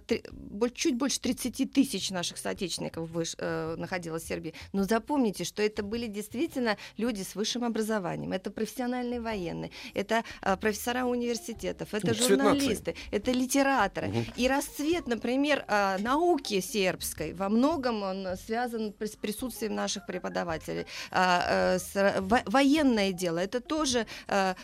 чуть 0.74 0.96
больше 0.96 1.20
30 1.20 1.72
тысяч 1.72 2.10
наших 2.10 2.38
соотечественников 2.38 3.10
выш- 3.10 3.36
э, 3.38 3.76
находилось 3.76 4.22
в 4.24 4.28
Сербии. 4.28 4.54
Но 4.72 4.84
запомните, 4.84 5.44
что 5.44 5.62
это 5.62 5.82
были 5.82 6.06
действительно 6.06 6.76
люди 6.96 7.22
с 7.22 7.34
высшим 7.34 7.64
образованием, 7.64 7.91
это 8.00 8.50
профессиональные 8.50 9.20
военные, 9.20 9.70
это 9.94 10.24
э, 10.42 10.56
профессора 10.56 11.04
университетов, 11.04 11.94
это 11.94 12.14
журналисты, 12.14 12.94
это 13.10 13.32
литераторы. 13.32 14.08
Мгм. 14.08 14.24
И 14.36 14.48
расцвет, 14.48 15.06
например, 15.06 15.64
э, 15.68 15.98
науки 15.98 16.60
сербской 16.60 17.34
во 17.34 17.48
многом 17.48 18.02
он 18.02 18.28
связан 18.36 18.94
с 18.98 19.16
присутствием 19.16 19.74
наших 19.74 20.06
преподавателей. 20.06 20.86
А, 21.10 21.78
э, 21.94 22.20
военное 22.46 23.12
дело, 23.12 23.38
это 23.38 23.60
тоже 23.60 24.06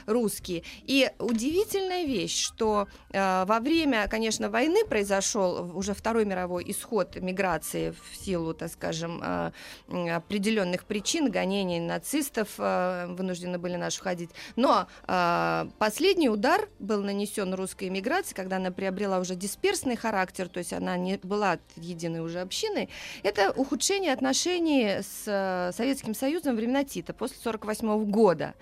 русские. 0.06 0.62
И 0.84 1.10
удивительная 1.18 2.04
вещь, 2.04 2.40
что 2.40 2.86
во 3.10 3.60
время, 3.60 4.06
конечно, 4.08 4.50
войны 4.50 4.84
произошел 4.84 5.76
уже 5.76 5.94
Второй 5.94 6.24
мировой 6.24 6.64
исход 6.68 7.16
миграции 7.16 7.90
в 7.90 8.24
силу, 8.24 8.54
так 8.54 8.70
скажем, 8.70 9.22
определенных 9.88 10.84
причин, 10.84 11.30
гонений 11.30 11.80
нацистов 11.80 12.48
вынуждены 13.18 13.58
были 13.58 13.76
наши 13.76 14.00
уходить. 14.00 14.30
Но 14.56 14.86
э, 15.06 15.66
последний 15.78 16.30
удар 16.30 16.68
был 16.78 17.02
нанесен 17.02 17.52
русской 17.54 17.88
эмиграции, 17.88 18.34
когда 18.34 18.56
она 18.56 18.70
приобрела 18.70 19.18
уже 19.18 19.34
дисперсный 19.34 19.96
характер, 19.96 20.48
то 20.48 20.58
есть 20.58 20.72
она 20.72 20.96
не 20.96 21.18
была 21.18 21.58
единой 21.76 22.20
уже 22.20 22.40
общиной. 22.40 22.88
Это 23.22 23.52
ухудшение 23.52 24.12
отношений 24.12 25.02
с 25.02 25.24
э, 25.26 25.72
Советским 25.76 26.14
Союзом 26.14 26.56
времена 26.56 26.84
Тита 26.84 27.12
после 27.12 27.36
1948 27.40 28.10
года. 28.10 28.54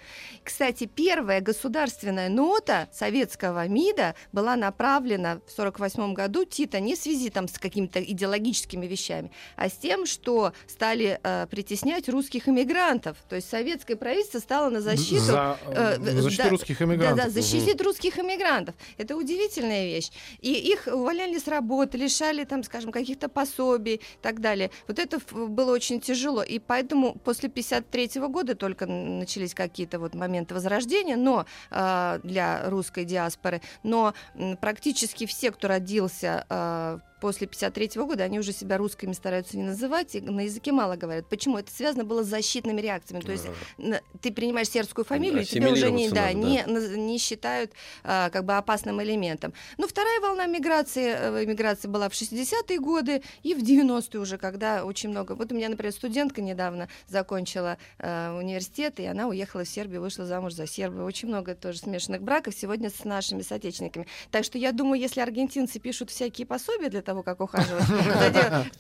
Кстати, 0.42 0.86
первая 0.86 1.40
государственная 1.40 2.28
нота 2.28 2.88
советского 2.92 3.66
МИДа 3.68 4.14
была 4.32 4.56
направлена 4.56 5.40
в 5.46 5.52
1948 5.52 6.14
году 6.14 6.44
Тита 6.44 6.80
не 6.80 6.94
в 6.94 6.98
связи 6.98 7.30
там, 7.30 7.48
с 7.48 7.58
какими-то 7.58 8.02
идеологическими 8.02 8.86
вещами, 8.86 9.30
а 9.56 9.68
с 9.68 9.74
тем, 9.74 10.06
что 10.06 10.52
стали 10.66 11.20
э, 11.22 11.46
притеснять 11.50 12.08
русских 12.08 12.48
иммигрантов. 12.48 13.16
То 13.28 13.36
есть 13.36 13.48
советское 13.48 13.96
правительство 13.96 14.38
стало 14.46 14.70
на 14.70 14.80
защиту 14.80 15.24
За, 15.24 15.58
э, 15.66 15.98
э, 16.00 16.20
защиту 16.22 16.42
да, 16.44 16.50
русских 16.50 16.80
иммигрантов. 16.80 17.16
да, 17.16 17.24
да, 17.24 17.30
защитить 17.30 17.80
русских 17.80 18.18
иммигрантов. 18.18 18.76
Это 18.96 19.16
удивительная 19.16 19.86
вещь. 19.86 20.10
И 20.40 20.52
их 20.52 20.86
увольняли 20.86 21.36
с 21.38 21.48
работы, 21.48 21.98
лишали, 21.98 22.44
там, 22.44 22.62
скажем, 22.62 22.92
каких-то 22.92 23.28
пособий 23.28 23.94
и 23.96 24.00
так 24.22 24.40
далее. 24.40 24.70
Вот 24.86 25.00
это 25.00 25.18
было 25.34 25.72
очень 25.72 26.00
тяжело. 26.00 26.44
И 26.44 26.60
поэтому 26.60 27.14
после 27.24 27.48
53 27.48 28.20
года 28.28 28.54
только 28.54 28.86
начались 28.86 29.52
какие-то 29.52 29.98
вот 29.98 30.14
моменты 30.14 30.54
возрождения, 30.54 31.16
но 31.16 31.44
э, 31.72 32.20
для 32.22 32.70
русской 32.70 33.04
диаспоры. 33.04 33.60
Но 33.82 34.14
практически 34.60 35.26
все, 35.26 35.50
кто 35.50 35.66
родился 35.66 36.46
э, 36.48 36.98
после 37.20 37.46
53 37.46 37.90
года, 37.96 38.24
они 38.24 38.38
уже 38.38 38.52
себя 38.52 38.76
русскими 38.78 39.12
стараются 39.12 39.56
не 39.56 39.62
называть, 39.62 40.14
и 40.14 40.20
на 40.20 40.40
языке 40.40 40.72
мало 40.72 40.96
говорят. 40.96 41.26
Почему? 41.28 41.58
Это 41.58 41.70
связано 41.72 42.04
было 42.04 42.22
с 42.22 42.26
защитными 42.26 42.80
реакциями. 42.80 43.22
То 43.22 43.32
есть 43.32 43.46
н- 43.78 44.00
ты 44.20 44.32
принимаешь 44.32 44.68
сербскую 44.68 45.04
фамилию, 45.04 45.42
и 45.42 45.44
тебе 45.44 45.68
уже 45.72 45.90
не, 45.90 46.08
да, 46.10 46.22
надо, 46.26 46.34
не, 46.34 46.58
наз- 46.64 46.96
не 46.96 47.18
считают 47.18 47.72
а, 48.04 48.30
как 48.30 48.44
бы 48.44 48.56
опасным 48.56 49.02
элементом. 49.02 49.52
Ну, 49.78 49.86
вторая 49.88 50.20
волна 50.20 50.46
миграции, 50.46 51.14
э, 51.18 51.46
миграции 51.46 51.88
была 51.88 52.08
в 52.08 52.12
60-е 52.12 52.78
годы 52.78 53.22
и 53.42 53.54
в 53.54 53.62
90-е 53.62 54.20
уже, 54.20 54.38
когда 54.38 54.84
очень 54.84 55.10
много... 55.10 55.32
Вот 55.34 55.52
у 55.52 55.54
меня, 55.54 55.68
например, 55.68 55.92
студентка 55.92 56.42
недавно 56.42 56.88
закончила 57.08 57.78
э, 57.98 58.36
университет, 58.38 59.00
и 59.00 59.06
она 59.06 59.26
уехала 59.28 59.64
в 59.64 59.68
Сербию, 59.68 60.00
вышла 60.02 60.26
замуж 60.26 60.52
за 60.52 60.66
серба. 60.66 61.02
Очень 61.02 61.28
много 61.28 61.54
тоже 61.54 61.78
смешанных 61.78 62.22
браков 62.22 62.54
сегодня 62.54 62.90
с 62.90 63.04
нашими 63.04 63.42
соотечественниками. 63.42 64.06
Так 64.30 64.44
что 64.44 64.58
я 64.58 64.72
думаю, 64.72 65.00
если 65.00 65.20
аргентинцы 65.20 65.78
пишут 65.78 66.10
всякие 66.10 66.46
пособия 66.46 66.88
для 66.90 67.02
того, 67.06 67.22
как 67.22 67.40
ухаживать, 67.40 67.84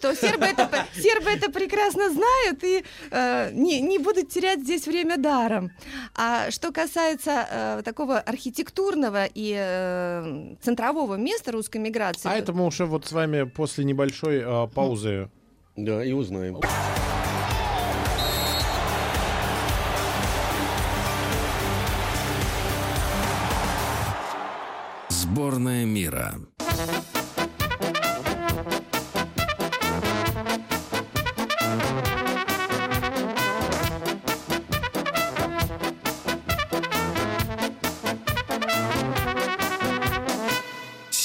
то 0.00 0.14
сербы 0.14 0.44
это, 0.44 0.66
п- 0.66 0.84
сербы 1.00 1.30
это 1.30 1.50
прекрасно 1.50 2.10
знают 2.10 2.62
и 2.64 2.84
э, 3.10 3.50
не, 3.52 3.80
не 3.80 3.98
будут 3.98 4.28
терять 4.28 4.60
здесь 4.60 4.86
время 4.86 5.16
даром. 5.16 5.70
А 6.14 6.50
что 6.50 6.72
касается 6.72 7.46
э, 7.50 7.82
такого 7.84 8.18
архитектурного 8.18 9.24
и 9.24 9.54
э, 9.58 10.56
центрового 10.62 11.14
места 11.14 11.52
русской 11.52 11.78
миграции, 11.78 12.28
А 12.28 12.32
то- 12.32 12.38
это 12.38 12.52
мы 12.52 12.66
уже 12.66 12.84
вот 12.84 13.06
с 13.06 13.12
вами 13.12 13.44
после 13.44 13.84
небольшой 13.84 14.38
э, 14.44 14.68
паузы. 14.74 15.30
Да, 15.76 16.04
и 16.04 16.12
узнаем. 16.12 16.56
Сборная 25.08 25.84
мира. 25.84 26.34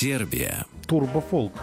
Сербия. 0.02 0.66
Турбофолк. 0.88 1.54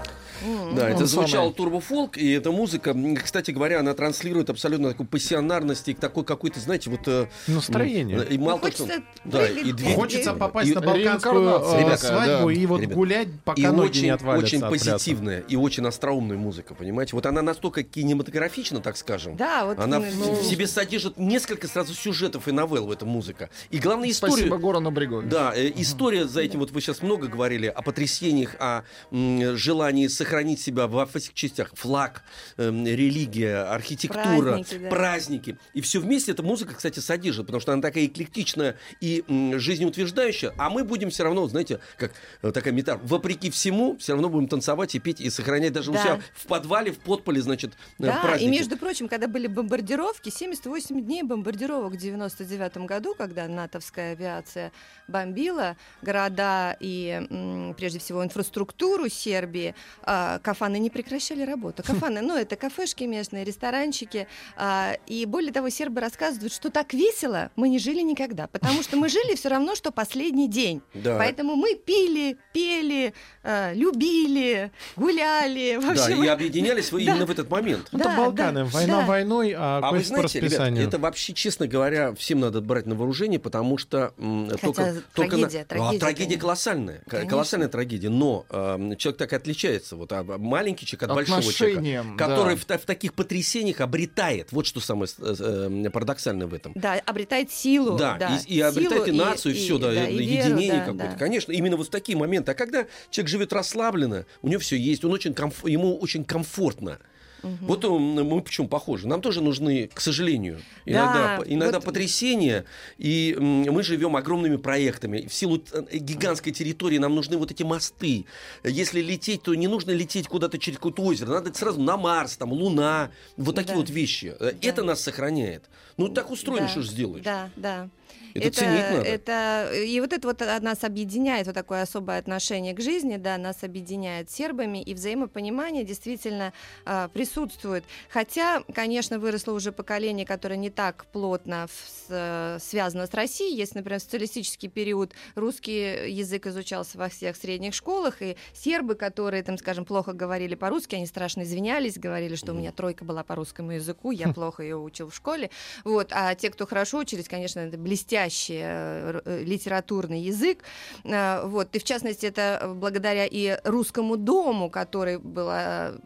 Да, 0.75 0.89
это 0.91 1.01
Он 1.01 1.07
звучал 1.07 1.45
самый. 1.45 1.55
турбофолк, 1.55 2.17
и 2.19 2.31
эта 2.31 2.51
музыка, 2.53 2.95
кстати 3.23 3.51
говоря, 3.51 3.81
она 3.81 3.95
транслирует 3.95 4.51
абсолютно 4.51 4.91
такую 4.91 5.07
пассионарность 5.09 5.89
и 5.89 5.95
такой 5.95 6.25
какой-то, 6.25 6.61
знаете, 6.61 6.91
вот... 6.91 7.01
э, 7.07 7.27
Настроение. 7.47 8.25
И 8.31 8.39
мало 8.39 8.59
того, 8.59 8.71
хочется 8.73 9.03
да, 9.25 9.47
и 9.49 9.73
две- 9.73 9.95
Хочется 9.95 10.33
попасть 10.35 10.71
и- 10.71 10.75
на 10.75 10.81
балканскую 10.81 11.49
э, 11.49 11.83
такая, 11.83 11.97
свадьбу 11.97 12.47
да. 12.49 12.53
и 12.53 12.67
вот 12.67 12.81
Ребят, 12.81 12.95
гулять, 12.97 13.29
пока 13.45 13.61
и 13.61 13.67
ноги 13.67 13.89
очень, 13.91 14.03
не 14.05 14.11
отвалятся 14.11 14.47
очень 14.57 14.61
позитивная 14.69 15.41
и 15.41 15.57
очень 15.57 15.87
остроумная 15.87 16.37
музыка, 16.37 16.75
понимаете? 16.75 17.17
Вот 17.17 17.27
она 17.27 17.43
настолько 17.43 17.83
кинематографична, 17.83 18.81
так 18.81 18.97
скажем. 18.97 19.37
Да, 19.37 19.65
вот 19.67 19.79
Она 19.79 19.99
ну, 19.99 20.05
в, 20.35 20.41
в 20.43 20.45
себе 20.45 20.67
содержит 20.67 21.19
несколько 21.19 21.67
сразу 21.69 21.95
сюжетов 21.95 22.49
и 22.49 22.53
новелл 22.53 22.87
в 22.87 22.91
эта 22.93 23.05
музыка. 23.07 23.51
И 23.71 23.79
главная 23.79 24.11
история... 24.11 24.33
Спасибо, 24.35 24.59
Горан 24.59 24.93
Брегович. 24.93 25.29
Да, 25.31 25.53
э, 25.55 25.73
история 25.77 26.27
за 26.27 26.41
этим, 26.43 26.61
вот 26.61 26.71
вы 26.71 26.81
сейчас 26.81 27.03
много 27.03 27.27
говорили 27.29 27.67
о 27.67 27.83
потрясениях, 27.83 28.55
о 28.59 28.83
м, 29.11 29.57
желании 29.57 30.07
сохранить 30.07 30.28
себя 30.61 30.87
во 30.87 31.07
всех 31.07 31.35
частях. 31.35 31.71
Флаг, 31.75 32.23
эм, 32.57 32.87
религия, 32.87 33.63
архитектура, 33.63 34.53
Праздники, 34.53 34.79
да. 34.79 34.89
праздники. 34.89 35.59
И 35.75 35.81
все 35.81 36.01
вместе 36.01 36.33
эта 36.33 36.43
музыка, 36.43 36.75
кстати, 36.75 37.01
содержит, 37.01 37.47
потому 37.47 37.61
что 37.61 37.73
она 37.73 37.83
такая 37.83 38.07
эклектичная 38.07 38.77
и 39.01 39.25
м, 39.29 39.59
жизнеутверждающая, 39.59 40.53
а 40.59 40.71
мы 40.71 40.85
будем 40.85 41.11
все 41.11 41.25
равно, 41.25 41.47
знаете, 41.49 41.81
как 41.97 42.13
э, 42.43 42.53
такая 42.53 42.73
метафора, 42.73 43.07
вопреки 43.07 43.51
всему, 43.51 43.97
все 43.99 44.13
равно 44.13 44.29
будем 44.29 44.49
танцевать 44.49 44.95
и 44.95 44.99
петь, 44.99 45.21
и 45.21 45.31
сохранять 45.31 45.73
даже 45.73 45.91
у 45.91 45.95
Да. 45.95 46.03
себя 46.03 46.21
в 46.35 46.47
подвале, 46.47 46.93
в 46.93 46.99
подполе, 46.99 47.41
значит, 47.41 47.73
э, 47.99 48.05
Да, 48.07 48.21
праздники. 48.23 48.49
и 48.49 48.51
между 48.51 48.77
прочим, 48.77 49.09
когда 49.09 49.29
были 49.29 49.47
бомбардировки, 49.47 50.29
78 50.31 51.01
дней 51.01 51.23
бомбардировок 51.23 51.95
в 51.95 51.97
99 51.97 52.87
году, 52.87 53.15
когда 53.17 53.47
натовская 53.49 54.13
авиация 54.13 54.73
бомбила 55.07 55.77
города 56.03 56.77
и, 56.81 57.73
прежде 57.77 57.99
всего, 57.99 58.25
инфраструктуру 58.25 59.09
Сербии, 59.09 59.75
а, 60.19 60.39
кафаны 60.41 60.79
не 60.79 60.91
прекращали 60.91 61.43
работу. 61.43 61.83
Кафаны, 61.83 62.21
ну, 62.23 62.37
это 62.37 62.57
кафешки 62.57 63.05
местные, 63.05 63.45
ресторанчики. 63.45 64.27
а, 64.57 64.95
И 65.07 65.25
более 65.27 65.53
того, 65.53 65.69
сербы 65.71 66.01
рассказывают, 66.01 66.53
что 66.53 66.71
так 66.71 66.93
весело 66.95 67.51
мы 67.57 67.69
не 67.69 67.79
жили 67.79 68.01
никогда. 68.01 68.47
Потому 68.49 68.83
что 68.83 68.97
мы 68.97 69.09
жили 69.09 69.35
все 69.37 69.49
равно, 69.49 69.75
что 69.75 69.91
последний 69.93 70.49
день. 70.49 70.81
Да. 70.95 71.17
Поэтому 71.19 71.55
мы 71.57 71.75
пили, 71.75 72.37
пели, 72.53 73.15
а, 73.45 73.73
любили, 73.75 74.71
гуляли. 74.97 75.77
В 75.77 75.95
Да, 75.95 76.05
общем, 76.05 76.25
и 76.25 76.27
объединялись 76.27 76.91
Да. 76.91 76.99
именно 76.99 77.27
в 77.27 77.31
этот 77.31 77.51
момент. 77.51 77.89
Это 77.93 77.99
Да, 78.05 78.17
Балканы. 78.17 78.65
да, 78.65 78.71
Война 78.71 79.01
да. 79.01 79.07
войной, 79.07 79.55
а, 79.57 79.81
А 79.83 79.93
вы 79.93 80.03
знаете, 80.03 80.41
ребят, 80.41 80.61
это 80.77 80.99
вообще, 80.99 81.33
честно 81.33 81.67
говоря, 81.67 82.15
всем 82.15 82.41
надо 82.41 82.61
брать 82.61 82.87
на 82.87 82.95
вооружение, 82.95 83.39
потому 83.39 83.79
что 83.79 84.13
м, 84.19 84.49
Хотя 84.51 84.61
только, 84.61 85.03
только 85.15 85.37
на- 85.37 85.49
трагедия, 85.49 85.61
А, 85.63 85.65
трагедия, 85.65 85.99
трагедия 85.99 86.25
конечно. 86.25 86.41
колоссальная, 86.41 87.03
Конечно. 87.09 87.31
колоссальная 87.31 87.69
трагедия. 87.69 88.09
Но 88.09 88.47
эм, 88.51 88.97
человек 88.97 89.19
так 89.19 89.33
и 89.33 89.37
отличается, 89.37 89.97
вот 89.97 90.08
а, 90.13 90.25
маленький 90.39 90.87
человек 90.87 91.11
от 91.11 91.15
большого 91.17 91.53
человека, 91.53 92.05
который 92.17 92.57
да. 92.57 92.77
в, 92.77 92.83
в 92.83 92.87
таких 92.87 93.15
потрясениях 93.15 93.81
обретает. 93.81 94.53
Вот 94.53 94.67
что 94.67 94.81
самое 94.81 95.11
э, 95.19 95.35
э, 95.39 95.91
парадоксальное 95.91 96.47
в 96.47 96.55
этом. 96.55 96.73
Да, 96.75 96.95
обретает 97.07 97.51
силу. 97.51 97.97
Да, 97.97 98.17
да, 98.19 98.41
и, 98.47 98.57
и 98.57 98.61
обретает 98.61 99.09
и 99.09 99.13
силу, 99.13 99.25
нацию, 99.25 99.55
и, 99.55 99.59
все, 99.59 99.79
да, 99.79 99.93
да, 99.93 100.09
и 100.09 100.17
и 100.17 100.27
веру, 100.27 100.49
единение 100.49 100.73
да, 100.73 100.85
какое-то. 100.87 101.13
да. 101.13 101.19
Конечно, 101.19 101.53
именно 101.53 101.77
вот 101.77 101.89
в 101.89 101.91
такие 101.91 102.17
моменты. 102.17 102.53
А 102.53 102.55
когда 102.55 102.87
человек 103.11 103.31
живет 103.31 103.53
расслабленно, 103.53 104.27
у 104.43 104.49
него 104.49 104.61
все 104.61 104.77
есть, 104.77 105.05
он 105.05 105.13
очень 105.13 105.33
комф- 105.33 105.69
ему 105.69 105.97
очень 105.99 106.25
комфортно. 106.25 106.99
Вот 107.43 107.85
он, 107.85 108.03
мы 108.15 108.41
почему 108.43 108.69
похожи? 108.69 109.07
Нам 109.07 109.21
тоже 109.21 109.41
нужны, 109.41 109.89
к 109.93 110.01
сожалению, 110.01 110.61
иногда, 110.85 111.39
Да, 111.39 111.43
иногда 111.47 111.79
вот- 111.79 111.85
потрясения, 111.87 112.65
и 112.99 113.37
мы 113.39 113.83
живем 113.83 114.17
огромными 114.17 114.57
проектами. 114.57 115.27
В 115.27 115.33
силу 115.35 115.63
э, 115.73 115.99
гигантской 115.99 116.53
территории 116.53 116.99
нам 116.99 117.15
нужны 117.15 117.37
вот 117.37 117.51
эти 117.51 117.63
мосты. 117.63 118.25
Если 118.65 119.01
лететь, 119.01 119.43
то 119.43 119.55
не 119.55 119.69
нужно 119.69 119.93
лететь 119.93 120.27
куда-то 120.29 120.59
через 120.59 120.79
какое-то 120.79 121.03
озеро, 121.03 121.29
надо 121.31 121.55
сразу 121.55 121.81
на 121.81 121.97
Марс, 121.97 122.37
там, 122.37 122.53
Луна, 122.53 123.11
вот 123.37 123.55
такие 123.55 123.75
Да. 123.75 123.81
вот 123.81 123.91
вещи. 123.91 124.35
Э, 124.39 124.53
Это 124.61 124.83
нас 124.83 125.01
сохраняет. 125.01 125.65
Ну, 125.99 126.09
так 126.09 126.31
устроено, 126.31 126.67
Да, 126.67 126.69
что 126.69 126.83
ж 126.83 126.87
сделаешь. 126.89 127.25
Да, 127.25 127.51
да. 127.57 127.89
Это 128.35 128.51
ценить 128.61 128.91
надо. 128.91 129.03
это- 129.09 129.73
и 129.75 130.01
вот 130.01 130.13
это 130.13 130.29
вот 130.29 130.41
а, 130.43 130.61
нас 130.61 130.85
объединяет, 130.85 131.47
вот 131.47 131.55
такое 131.55 131.83
особое 131.83 132.19
отношение 132.19 132.73
к 132.75 132.81
жизни, 132.81 133.17
да, 133.17 133.37
нас 133.37 133.65
объединяет 133.65 134.31
сербами, 134.31 134.81
и 134.83 134.95
взаимопонимание 134.95 135.83
действительно 135.83 136.53
а, 136.85 137.09
присутствует. 137.09 137.85
Хотя, 138.11 138.63
конечно, 138.75 139.19
выросло 139.19 139.53
уже 139.53 139.73
поколение, 139.73 140.25
которое 140.25 140.57
не 140.57 140.71
так 140.71 141.07
плотно 141.07 141.67
в- 141.67 141.73
с- 142.09 142.63
связано 142.65 143.07
с 143.07 143.15
Россией. 143.15 143.57
Если, 143.57 143.79
например, 143.79 143.99
в 143.99 144.03
социалистический 144.05 144.69
период 144.69 145.13
русский 145.35 146.09
язык 146.11 146.47
изучался 146.47 146.97
во 146.99 147.09
всех 147.09 147.35
средних 147.37 147.75
школах, 147.75 148.23
и 148.23 148.37
сербы, 148.55 148.95
которые, 148.95 149.43
там, 149.43 149.59
скажем, 149.59 149.85
плохо 149.85 150.13
говорили 150.13 150.55
по-русски, 150.55 150.95
они 150.95 151.07
страшно 151.07 151.43
извинялись, 151.43 151.99
говорили, 151.99 152.37
что 152.37 152.53
у 152.53 152.55
меня 152.55 152.73
тройка 152.73 153.05
была 153.05 153.25
по 153.25 153.35
русскому 153.35 153.73
языку, 153.73 154.13
я 154.13 154.29
плохо 154.33 154.63
ее 154.63 154.77
учил 154.77 155.09
в 155.11 155.15
школе. 155.17 155.51
Вот. 155.89 156.09
А 156.13 156.35
те, 156.35 156.51
кто 156.51 156.67
хорошо 156.67 156.99
учились, 156.99 157.29
конечно, 157.29 157.61
это 157.61 157.79
блестящий 157.79 158.61
э, 158.63 159.21
э, 159.25 159.43
литературный 159.43 160.21
язык. 160.21 160.63
Э, 161.05 161.47
Вот. 161.47 161.75
И 161.75 161.79
в 161.79 161.85
частности, 161.85 162.27
это 162.27 162.73
благодаря 162.75 163.27
и 163.27 163.59
русскому 163.65 164.17
дому, 164.17 164.69
который 164.71 165.19
был 165.19 165.51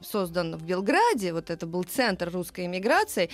создан 0.01 0.57
в 0.57 0.63
Белграде, 0.63 1.33
вот 1.33 1.51
это 1.51 1.67
был 1.67 1.83
центр 1.83 2.31
русской 2.31 2.67
эмиграции, 2.67 3.29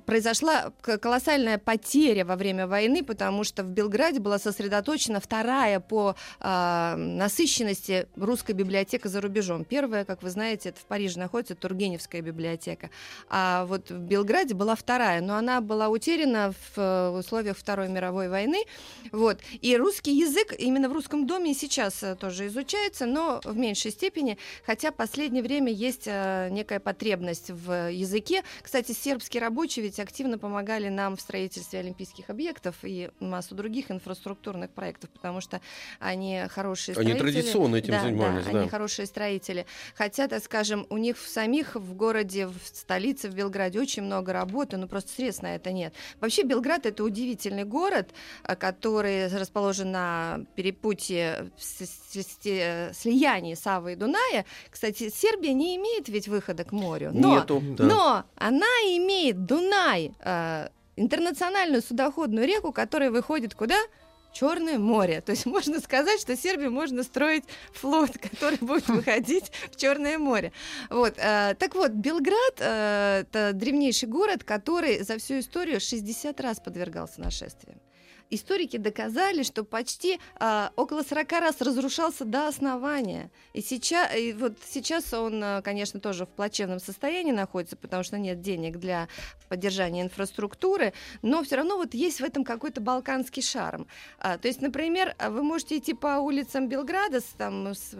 произошла 0.00 0.72
колоссальная 0.80 1.58
потеря 1.58 2.24
во 2.24 2.36
время 2.36 2.66
войны, 2.66 3.04
потому 3.04 3.44
что 3.44 3.62
в 3.62 3.70
Белграде 3.70 4.20
была 4.20 4.38
сосредоточена 4.38 5.20
вторая 5.20 5.80
по 5.80 6.16
а, 6.40 6.96
насыщенности 6.96 8.08
русская 8.16 8.54
библиотека 8.54 9.08
за 9.08 9.20
рубежом. 9.20 9.64
Первая, 9.64 10.04
как 10.04 10.22
вы 10.22 10.30
знаете, 10.30 10.70
это 10.70 10.80
в 10.80 10.84
Париже 10.84 11.18
находится 11.18 11.54
Тургеневская 11.54 12.22
библиотека. 12.22 12.90
А 13.28 13.66
вот 13.66 13.90
в 13.90 13.98
Белграде 13.98 14.54
была 14.54 14.74
вторая, 14.74 15.20
но 15.20 15.36
она 15.36 15.60
была 15.60 15.88
утеряна 15.88 16.52
в 16.52 16.78
э, 16.78 17.08
условиях 17.10 17.56
Второй 17.56 17.88
мировой 17.88 18.28
войны. 18.28 18.64
Вот. 19.12 19.38
И 19.60 19.76
русский 19.76 20.16
язык 20.18 20.54
именно 20.58 20.88
в 20.88 20.92
русском 20.92 21.26
доме 21.26 21.54
сейчас 21.54 22.02
э, 22.02 22.16
тоже 22.16 22.48
изучается, 22.48 23.06
но 23.06 23.40
в 23.44 23.56
меньшей 23.56 23.92
степени, 23.92 24.38
хотя 24.66 24.90
в 24.90 24.94
последнее 24.94 25.42
время 25.42 25.72
есть 25.72 26.04
э, 26.06 26.48
некая 26.50 26.80
потребность 26.80 27.50
в 27.50 27.90
языке. 27.90 28.42
Кстати, 28.62 28.92
сербские 28.92 29.40
рабочие 29.40 29.83
ведь 29.84 30.00
активно 30.00 30.38
помогали 30.38 30.88
нам 30.88 31.16
в 31.16 31.20
строительстве 31.20 31.80
олимпийских 31.80 32.30
объектов 32.30 32.74
и 32.82 33.10
массу 33.20 33.54
других 33.54 33.90
инфраструктурных 33.90 34.70
проектов, 34.70 35.10
потому 35.10 35.40
что 35.40 35.60
они 36.00 36.42
хорошие 36.48 36.96
Они 36.96 37.12
строители. 37.14 37.32
традиционно 37.40 37.76
этим 37.76 37.90
Да, 37.92 38.00
занимались, 38.02 38.44
да, 38.46 38.52
да. 38.52 38.60
они 38.60 38.68
хорошие 38.68 39.06
строители. 39.06 39.66
Хотя, 39.94 40.26
так 40.28 40.42
скажем, 40.42 40.86
у 40.90 40.96
них 40.96 41.18
в 41.18 41.28
самих 41.28 41.76
в 41.76 41.94
городе, 41.94 42.46
в 42.46 42.54
столице, 42.72 43.28
в 43.28 43.34
Белграде 43.34 43.80
очень 43.80 44.02
много 44.02 44.32
работы, 44.32 44.76
но 44.76 44.86
просто 44.88 45.10
средств 45.12 45.42
на 45.42 45.54
это 45.54 45.70
нет. 45.72 45.94
Вообще 46.20 46.42
Белград 46.42 46.86
это 46.86 47.04
удивительный 47.04 47.64
город, 47.64 48.10
а, 48.42 48.56
который 48.56 49.26
расположен 49.28 49.92
на 49.92 50.40
перепутье 50.56 51.50
с- 51.58 51.84
с- 51.84 52.22
с- 52.22 52.96
слиянии 52.98 53.54
Савы 53.54 53.92
и 53.92 53.96
Дуная. 53.96 54.44
Кстати, 54.70 55.10
Сербия 55.10 55.52
не 55.52 55.76
имеет 55.76 56.08
ведь 56.08 56.28
выхода 56.28 56.64
к 56.64 56.72
морю. 56.72 57.10
Но, 57.12 57.36
Нету. 57.40 57.62
да. 57.76 57.84
но 57.84 58.24
она 58.36 58.66
имеет 58.96 59.44
Дунай, 59.46 59.73
э, 60.20 60.68
интернациональную 60.96 61.82
судоходную 61.82 62.46
реку, 62.46 62.72
которая 62.72 63.10
выходит 63.10 63.54
куда? 63.54 63.78
Черное 64.32 64.78
море. 64.78 65.20
То 65.20 65.30
есть 65.30 65.46
можно 65.56 65.80
сказать, 65.80 66.20
что 66.20 66.36
Сербии 66.36 66.68
можно 66.68 67.02
строить 67.02 67.44
флот, 67.72 68.10
который 68.18 68.58
будет 68.58 68.88
выходить 68.88 69.52
в 69.70 69.76
Черное 69.76 70.18
море. 70.18 70.52
Вот. 70.90 71.14
э, 71.16 71.54
так 71.58 71.74
вот, 71.74 71.92
Белград 71.92 72.54
э, 72.58 73.20
это 73.22 73.52
древнейший 73.52 74.08
город, 74.08 74.44
который 74.44 75.02
за 75.02 75.18
всю 75.18 75.38
историю 75.38 75.80
60 75.80 76.40
раз 76.40 76.60
подвергался 76.60 77.20
нашествиям. 77.20 77.78
Историки 78.30 78.76
доказали, 78.76 79.42
что 79.42 79.64
почти 79.64 80.18
а, 80.36 80.72
около 80.76 81.02
40 81.02 81.32
раз 81.32 81.60
разрушался 81.60 82.24
до 82.24 82.48
основания. 82.48 83.30
И 83.52 83.60
сейчас, 83.60 84.14
и 84.16 84.32
вот 84.32 84.54
сейчас 84.66 85.12
он, 85.12 85.42
а, 85.42 85.62
конечно, 85.62 86.00
тоже 86.00 86.26
в 86.26 86.30
плачевном 86.30 86.80
состоянии 86.80 87.32
находится, 87.32 87.76
потому 87.76 88.02
что 88.02 88.18
нет 88.18 88.40
денег 88.40 88.78
для 88.78 89.08
поддержания 89.48 90.02
инфраструктуры, 90.02 90.92
но 91.22 91.42
все 91.44 91.56
равно 91.56 91.76
вот 91.76 91.94
есть 91.94 92.20
в 92.20 92.24
этом 92.24 92.44
какой-то 92.44 92.80
балканский 92.80 93.42
шарм. 93.42 93.86
А, 94.18 94.38
то 94.38 94.48
есть, 94.48 94.60
например, 94.60 95.14
а, 95.18 95.30
вы 95.30 95.42
можете 95.42 95.78
идти 95.78 95.94
по 95.94 96.18
улицам 96.18 96.68
Белграда 96.68 97.20
там, 97.36 97.68
с 97.68 97.94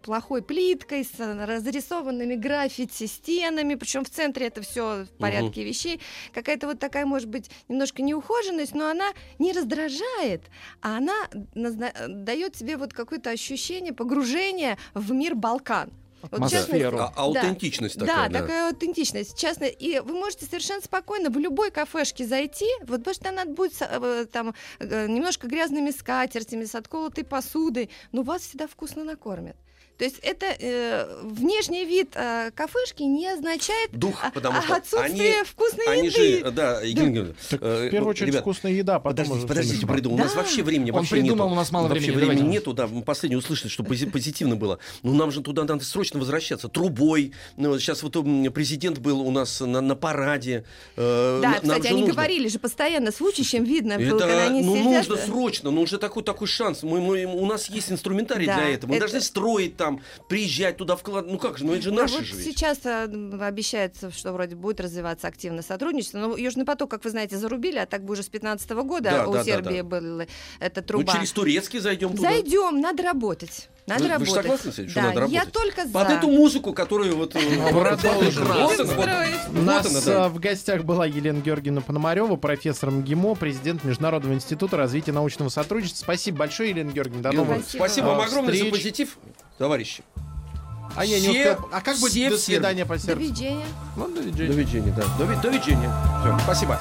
плохой 0.00 0.42
плиткой, 0.42 1.04
с 1.04 1.18
разрисованными 1.18 2.34
граффити 2.34 3.06
стенами, 3.06 3.74
причем 3.74 4.04
в 4.04 4.10
центре 4.10 4.46
это 4.46 4.62
все 4.62 5.04
в 5.04 5.18
порядке 5.18 5.64
вещей. 5.64 6.00
Какая-то 6.32 6.66
вот 6.66 6.78
такая, 6.78 7.06
может 7.06 7.28
быть, 7.28 7.50
немножко 7.68 8.02
неухоженность, 8.02 8.74
но 8.74 8.88
она 8.88 9.10
не 9.38 9.52
раздражает, 9.52 10.42
а 10.80 10.96
она 10.98 11.14
назна- 11.54 11.92
дает 12.08 12.54
тебе 12.54 12.76
вот 12.76 12.92
какое-то 12.92 13.30
ощущение 13.30 13.92
погружения 13.92 14.78
в 14.94 15.12
мир 15.12 15.34
Балкан. 15.34 15.90
Вот, 16.22 16.50
частности, 16.50 16.82
Атмосферу. 16.82 16.98
А- 16.98 17.12
аутентичность 17.16 17.96
да, 17.98 18.04
такая, 18.06 18.28
Да, 18.28 18.32
да. 18.34 18.40
такая 18.40 18.68
аутентичность. 18.68 19.38
Честно, 19.38 19.64
и 19.64 20.00
вы 20.00 20.12
можете 20.12 20.44
совершенно 20.44 20.82
спокойно 20.82 21.30
в 21.30 21.38
любой 21.38 21.70
кафешке 21.70 22.26
зайти, 22.26 22.66
вот 22.82 22.98
потому 22.98 23.14
что 23.14 23.28
она 23.30 23.46
будет 23.46 23.72
с- 23.74 23.88
э, 23.88 24.26
там 24.30 24.54
э, 24.80 25.06
немножко 25.08 25.46
грязными 25.46 25.90
скатертями, 25.90 26.66
с 26.66 26.74
отколотой 26.74 27.24
посудой, 27.24 27.88
но 28.12 28.20
вас 28.20 28.42
всегда 28.42 28.66
вкусно 28.66 29.02
накормят. 29.02 29.56
То 30.00 30.04
есть 30.04 30.16
это 30.22 30.46
э, 30.58 31.18
внешний 31.24 31.84
вид 31.84 32.12
э, 32.14 32.50
кафешки 32.54 33.02
не 33.02 33.28
означает 33.28 33.90
Дух, 33.92 34.14
а- 34.22 34.30
потому 34.30 34.62
что 34.62 34.76
отсутствие 34.76 35.34
они- 35.34 35.44
вкусной 35.44 35.84
Они 35.88 36.06
еды. 36.08 36.38
же, 36.38 36.50
да, 36.52 36.80
Евгений 36.80 37.12
Георгиевич, 37.12 37.36
Так, 37.50 37.60
э, 37.62 37.86
в 37.88 37.90
первую 37.90 38.04
ну, 38.04 38.08
очередь 38.08 38.28
ребят, 38.28 38.40
вкусная 38.40 38.72
еда, 38.72 38.98
потом 38.98 39.10
Подождите, 39.12 39.36
уже 39.38 39.46
подождите, 39.46 39.76
что-нибудь 39.76 39.94
приду. 39.94 40.10
У 40.14 40.16
нас 40.16 40.32
Да. 40.32 40.38
вообще 40.38 40.62
времени 40.62 40.90
Он 40.90 40.96
вообще 41.00 41.10
придумал, 41.16 41.44
нету. 41.44 41.52
у 41.52 41.54
нас 41.54 41.70
мало 41.70 41.88
вообще 41.88 42.00
времени, 42.06 42.16
времени 42.16 42.36
давайте. 42.38 42.52
нету, 42.58 42.72
да. 42.72 42.86
Мы 42.86 43.02
последнее 43.02 43.38
услышали, 43.38 43.68
что 43.68 43.82
пози- 43.82 44.10
позитивно 44.10 44.56
было. 44.56 44.78
Но 45.02 45.12
нам 45.12 45.30
же 45.30 45.42
туда 45.42 45.64
надо 45.64 45.84
срочно 45.84 46.18
возвращаться. 46.18 46.68
Трубой. 46.68 47.32
Ну, 47.58 47.78
сейчас 47.78 48.02
вот 48.02 48.14
президент 48.54 49.00
был 49.00 49.20
у 49.20 49.30
нас 49.30 49.60
на, 49.60 49.82
на 49.82 49.96
параде. 49.96 50.64
Э, 50.96 51.40
Да, 51.42 51.60
кстати, 51.60 51.88
они 51.88 52.00
нужно. 52.00 52.14
говорили 52.14 52.48
же 52.48 52.58
постоянно 52.58 53.12
с 53.12 53.20
Вучичем, 53.20 53.64
видно, 53.64 53.98
было, 53.98 54.18
когда 54.18 54.44
Это, 54.44 54.46
они 54.46 54.62
ну, 54.62 54.76
сидят. 54.76 55.08
нужно 55.08 55.16
срочно, 55.18 55.70
ну, 55.70 55.82
уже 55.82 55.98
такой, 55.98 56.22
такой 56.22 56.48
шанс. 56.48 56.82
Мы, 56.82 57.00
мы- 57.02 57.26
у 57.26 57.44
нас 57.44 57.68
есть 57.68 57.92
инструментарий 57.92 58.46
Да, 58.46 58.54
для 58.56 58.70
этого. 58.70 58.88
Мы 58.92 58.96
это- 58.96 59.06
должны 59.06 59.20
строить 59.20 59.76
там, 59.76 59.89
приезжать 60.28 60.76
туда, 60.76 60.96
вкладывать. 60.96 61.32
Ну 61.32 61.38
как 61.38 61.58
же, 61.58 61.64
ну 61.64 61.72
это 61.72 61.82
же 61.82 61.90
Ну, 61.90 62.02
наши 62.02 62.14
вот 62.16 62.24
же 62.24 62.36
ведь. 62.36 62.44
сейчас 62.44 62.78
а, 62.84 63.06
м, 63.06 63.40
обещается, 63.42 64.10
что 64.10 64.32
вроде 64.32 64.54
будет 64.56 64.80
развиваться 64.80 65.26
активное 65.26 65.62
сотрудничество. 65.62 66.18
Но 66.18 66.36
Южный 66.36 66.64
поток, 66.64 66.90
как 66.90 67.04
вы 67.04 67.10
знаете, 67.10 67.36
зарубили, 67.36 67.78
а 67.78 67.86
так 67.86 68.04
бы 68.04 68.12
уже 68.12 68.22
с 68.22 68.28
15 68.28 68.70
года 68.84 69.10
Да, 69.10 69.26
у 69.28 69.32
да, 69.32 69.38
да, 69.38 69.44
Сербии 69.44 69.78
да. 69.78 69.84
была 69.84 70.26
эта 70.60 70.80
Ну, 70.82 70.86
труба. 70.86 71.12
через 71.14 71.32
турецкий 71.32 71.78
зайдем 71.80 72.10
туда. 72.16 72.30
Зайдем, 72.30 72.80
надо 72.80 73.02
работать. 73.02 73.68
Надо 73.86 74.04
Вы- 74.04 74.08
вы 74.18 74.26
же 74.26 74.34
работать. 74.34 74.42
согласны 74.44 74.72
с 74.72 74.78
этим, 74.78 74.90
что 74.90 75.00
да, 75.00 75.06
надо 75.08 75.20
я 75.26 75.40
работать? 75.40 75.52
только 75.52 75.86
за. 75.86 75.92
Под 75.92 76.10
эту 76.10 76.28
музыку, 76.30 76.72
которую 76.72 77.16
вот... 77.16 77.34
э, 77.34 77.40
Продолжим. 77.72 78.44
Вот- 78.46 78.72
Строить. 78.74 79.34
У 79.52 79.62
нас 79.62 80.04
да. 80.04 80.26
э, 80.26 80.28
в 80.28 80.38
гостях 80.38 80.84
была 80.84 81.06
Елена 81.06 81.40
Георгиевна 81.40 81.80
Пономарева, 81.80 82.36
профессор 82.36 82.90
МГИМО, 82.90 83.34
президент 83.34 83.82
Международного 83.84 84.34
института 84.34 84.76
развития 84.76 85.12
научного 85.12 85.48
сотрудничества. 85.48 86.04
Спасибо 86.04 86.38
большое, 86.38 86.70
Елена 86.70 86.92
Георгиевна. 86.92 87.30
До 87.30 87.36
новых 87.36 87.64
Спасибо 87.68 88.06
вам 88.06 88.20
э, 88.20 88.24
огромное 88.24 88.54
за 88.54 88.64
позитив, 88.66 89.16
товарищи. 89.60 90.02
А 90.96 91.04
я 91.04 91.20
не 91.20 91.28
Все- 91.28 91.52
успел. 91.52 91.68
А 91.70 91.80
как 91.82 91.98
будет 91.98 92.30
до 92.30 92.38
свидания 92.38 92.86
по 92.86 92.94
До 92.94 93.00
сердцу? 93.00 93.20
видения. 93.20 93.66
Ну, 93.94 94.08
до 94.08 94.22
До 94.22 94.42
видения. 94.54 94.92
да. 94.96 95.04
До, 95.18 95.26
до 95.40 95.48
видения. 95.50 95.92
Все, 96.22 96.38
спасибо. 96.42 96.80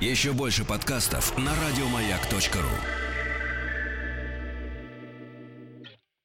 Еще 0.00 0.32
больше 0.32 0.64
подкастов 0.64 1.38
на 1.38 1.52
радиомаяк.ру. 1.54 3.07